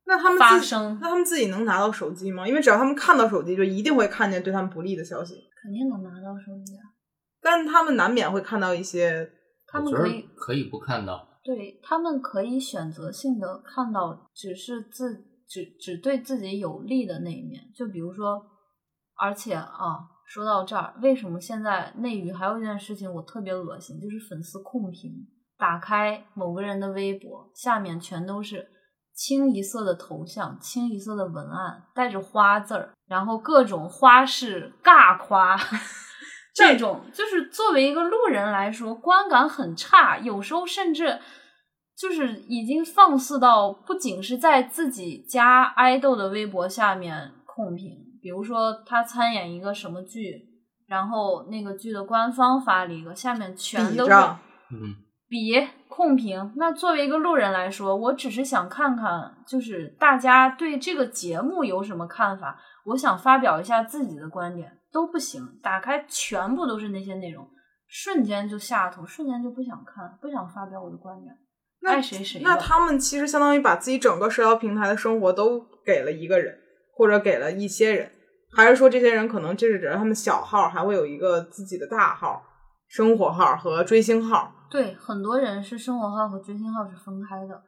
[0.05, 2.47] 那他们自己发声那他们自己能拿到手机吗？
[2.47, 5.35] 因为只要他们看到手机，就一定会看见对他们不利的消息。
[5.61, 6.83] 肯定能拿到手机啊。
[7.41, 9.27] 但是他们难免会看到一些，我觉得
[9.67, 11.27] 他们可以可以不看到。
[11.43, 18.41] 对他们可以选择性的看到只是自只只对自己有利的那一面，就比如说，
[19.19, 25.11] 而且啊，说到这儿，为什么现在内娱还有一件事情我特别恶心，就是粉丝控评，
[25.57, 28.67] 打开某个人的微博，下面全都是
[29.13, 35.57] 清一色的头像，清一色的文案，带着花字儿，然后各种花式尬夸。
[36.53, 41.19] 这种就是作为一个路人来说，观感很差，有时候甚至
[41.97, 50.41] 就是已经放肆到不仅是在自己家爱豆的微博下面控评，比如说他参演一个什么剧，
[50.87, 54.95] 然后那个剧的官方发了一个，下面全都是嗯，
[55.27, 56.53] 比控评。
[56.55, 65.59] 那作为一个路人来说，我只是想看看，就是大家对这个节目有什么看法，我想发表一下自己的观点，都不行。
[65.61, 67.45] 打开全部都是那些内容，
[67.87, 71.35] 瞬间就下头，瞬间就不想看，不想发表我的观点，
[71.81, 72.41] 那爱谁谁。
[72.41, 76.57] 那他们其实相当于把自己整个社交平台的生活都给了一个人，
[76.95, 78.11] 或者给了一些人，
[78.51, 82.43] 还是说这些人可能这是指他们小号还会有一个自己的大号、
[82.87, 84.53] 生活号和追星号？
[84.69, 87.61] 对，很多人是生活号和追星号是分开的，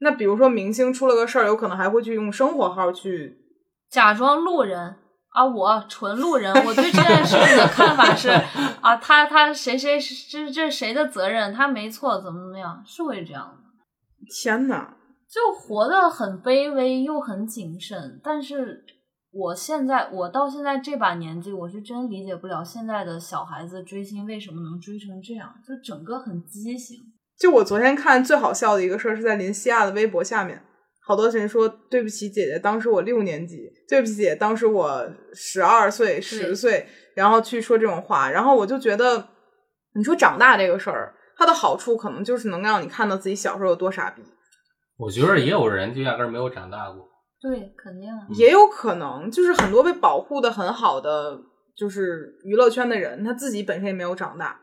[0.00, 3.38] 那比如说明星出了个事儿，有可能还会去用生活号去。
[3.90, 4.96] 假装路人
[5.36, 8.30] 啊，我纯路人，我对这件事情的看法是
[8.80, 14.96] 啊，他他谁谁这这谁的责任，他没错，怎么怎么样，是会这样的，天哪！
[15.28, 18.18] 就活得很卑微又很谨慎。
[18.24, 18.82] 但是
[19.30, 26.96] 我现在我到现在这把年纪，我是真理解不了现在的小孩子追星为什么能追成这样，就整个很畸形。
[27.38, 30.62] 就我昨天看最好笑的一个事儿，是在林西亚的微博下面，
[31.06, 36.84] 好多人说对不起姐姐，当时我六年级，对不起姐姐，当时我十二岁、十岁，
[37.14, 39.28] 然后去说这种话，然后我就觉得，
[39.94, 44.22] 你说长大这个事儿，它的好处可能就是能让你看到自己小时候有多傻逼，
[44.98, 47.08] 我觉得也有人就压根儿没有长大过。
[47.40, 51.38] 对，肯定啊也有可能就是很多被保护的很好的，
[51.76, 54.58] 就是娱乐圈的人，他自己本身也没有长大，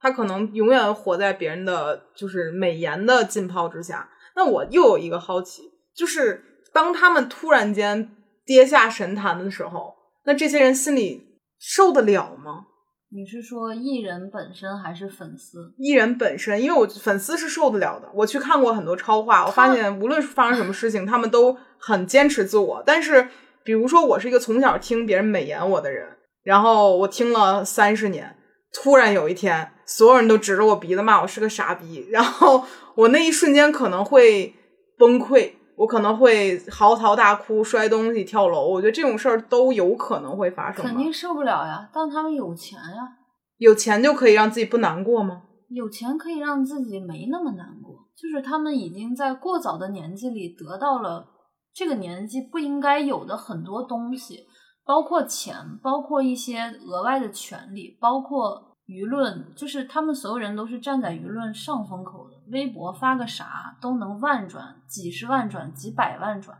[0.00, 4.10] 他可能永远活在别人的就是美颜的浸泡之下。
[4.34, 5.62] 那我又有一个好奇，
[5.96, 9.94] 就是当他们突然间跌下神坛的时候，
[10.24, 12.66] 那这些人心里受得了吗？
[13.08, 15.72] 你是说艺人本身还是粉丝？
[15.78, 18.10] 艺人本身，因为我粉丝是受得了的。
[18.12, 22.82] 我去看过很多超话，我发现无论是发生什么事情，他们都很坚持自我。
[22.84, 23.28] 但是，
[23.62, 28.36] 比如说我是一个从小听别人美言我的人，然后我听了三十年，
[28.74, 32.64] 突然有一天，所有人都指着我鼻子骂我是个傻逼，然后
[32.96, 34.52] 我那一瞬间可能会
[34.98, 38.66] 崩溃，我可能会嚎啕大哭、摔东西、跳楼。
[38.66, 40.84] 我觉得这种事儿都有可能会发生。
[40.84, 43.16] 肯定受不了呀，但他们有钱呀，
[43.58, 45.42] 有钱就可以让自己不难过吗？
[45.68, 51.26] 有钱可以让自己没那么难过，就是他们已经在过早的年纪里得到了
[51.74, 54.46] 这个年纪不应该有的很多东西，
[54.84, 62.36] 包括钱，包括一些额外的权利，包括舆论，就是他们所有人都是站在舆论上风口的。
[62.52, 66.56] 微博发个啥都能万转、几十万转、几百万转，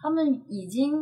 [0.00, 0.92] 他们已经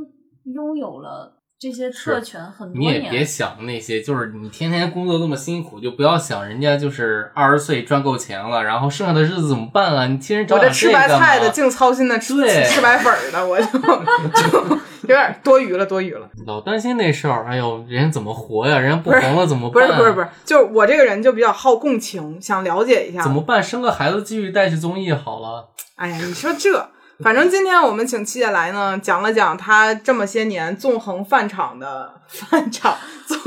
[0.45, 2.85] 拥有了这些特权很多你。
[2.85, 10.07] 也别想那些，就是你天天工作那么辛苦，就不要想人家就是二十岁赚够钱了，然后剩下的日子怎么办啊？
[10.07, 13.67] 你天天找我这吃白菜的，净净操心的吃对吃白粉儿的，我就
[14.69, 14.80] 就
[15.15, 16.29] 点多余了，多余了。
[16.47, 18.79] 老担心那事儿，哎呦，人怎么活呀？
[18.79, 19.95] 人家不红了怎么办不？
[19.95, 23.23] 是不是不是，就是我这个人就比较好共情，想了解一下。
[23.23, 23.63] 怎么办？
[23.63, 25.71] 生个孩子继续带去综艺好了。
[25.97, 26.89] 哎呀，你说这，
[27.21, 32.97] 反正今天我们请七姐来呢，讲了讲她这么些年纵横饭场的饭场，
[33.27, 33.39] 做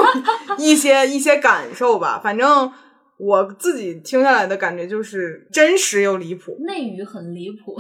[0.58, 2.20] 一些一些感受吧。
[2.24, 2.72] 反正
[3.18, 7.80] 我自己听下来的感觉就是真实又离谱，内娱很离谱，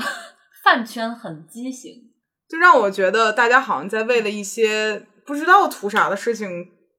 [0.63, 2.09] 饭圈很畸形。
[2.53, 6.47] 就让我觉得大家好像在为了一些不知道图啥的事情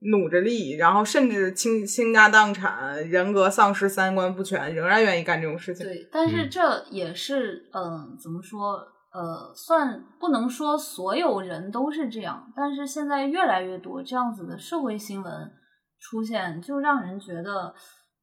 [0.01, 5.87] 努着力，然后甚至倾倾家荡产、人格丧失、三观不全，仍然愿意干这种事情。
[5.87, 8.85] 对，但是嗯这也是，嗯、怎么说？
[9.13, 15.33] 呃，算不能说所有人都是这样，但是现在越来越多这样子的社会新闻
[16.01, 17.73] 出现，就让人觉得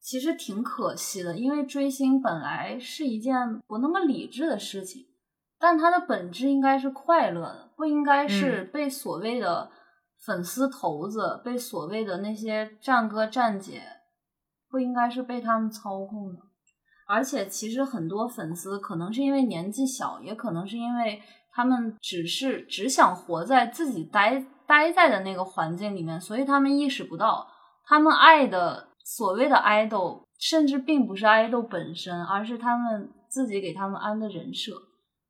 [0.01, 1.37] 其实挺可惜的。
[1.37, 3.33] 因为追星本来是一件
[3.69, 5.05] 不那么理智的事情，
[5.61, 9.69] 但它的本质应该是快乐的，不应该是被所谓的
[10.25, 13.83] 粉丝头子、被所谓的那些战哥战姐，
[14.67, 16.39] 不应该是被他们操控的。
[17.07, 27.47] 而且其实很多粉丝可能是因为年纪小，也可能是因为他们只是只想活在自己待待在的那个环境里面，所以他们意识不到，
[27.85, 34.71] 他们爱的所谓的 idol，甚至并不是 idol 本身，而是他们自己给他们安的人设。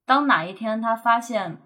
[0.06, 1.58] 当哪一天他发现，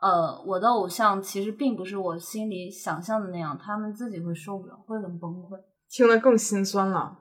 [0.00, 5.58] 呃，我的偶像其实并不是我心里想象的那样，他们自己会受不了，会很崩溃。
[5.90, 7.16] 听得更心酸了，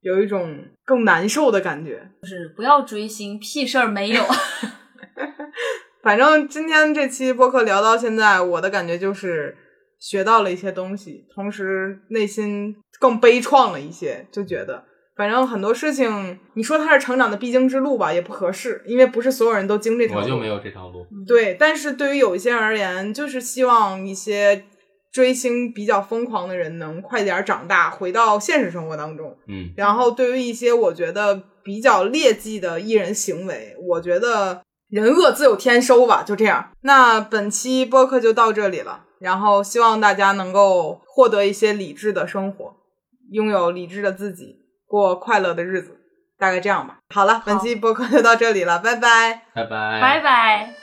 [0.00, 2.10] 有一种更难受的感觉。
[2.22, 4.22] 就是不要追星，屁事儿没有。
[6.02, 9.56] 反正今天这期播客聊到现在，我的感觉就是
[9.98, 14.84] 学到了一些东西，同时内心更悲怆了一些，就觉得
[15.14, 20.22] 反正很多事情，你说它是成长的必经之路吧，也不合适，因为不是所有人都经这条路。
[20.22, 21.06] 我就没有这条路。
[21.26, 24.64] 对，但是对于有一些人而言，就是希望一些
[25.12, 29.36] 追星比较疯狂的人能快点长大，回到现实生活当中。
[29.46, 36.70] 嗯，然后对于一些我觉得比较劣迹的艺人行为，我觉得人恶自有天收吧，就这样。
[36.80, 42.74] 那本期播客就到这里了，然后希望大家能够获得一些理智的生活，
[43.30, 44.56] 拥有理智的自己，
[44.92, 45.98] 过快乐的日子，
[46.38, 46.98] 大概这样吧。
[47.14, 49.46] 好了，本期播客就到这里了，拜拜。
[49.54, 50.81] 拜拜，拜拜。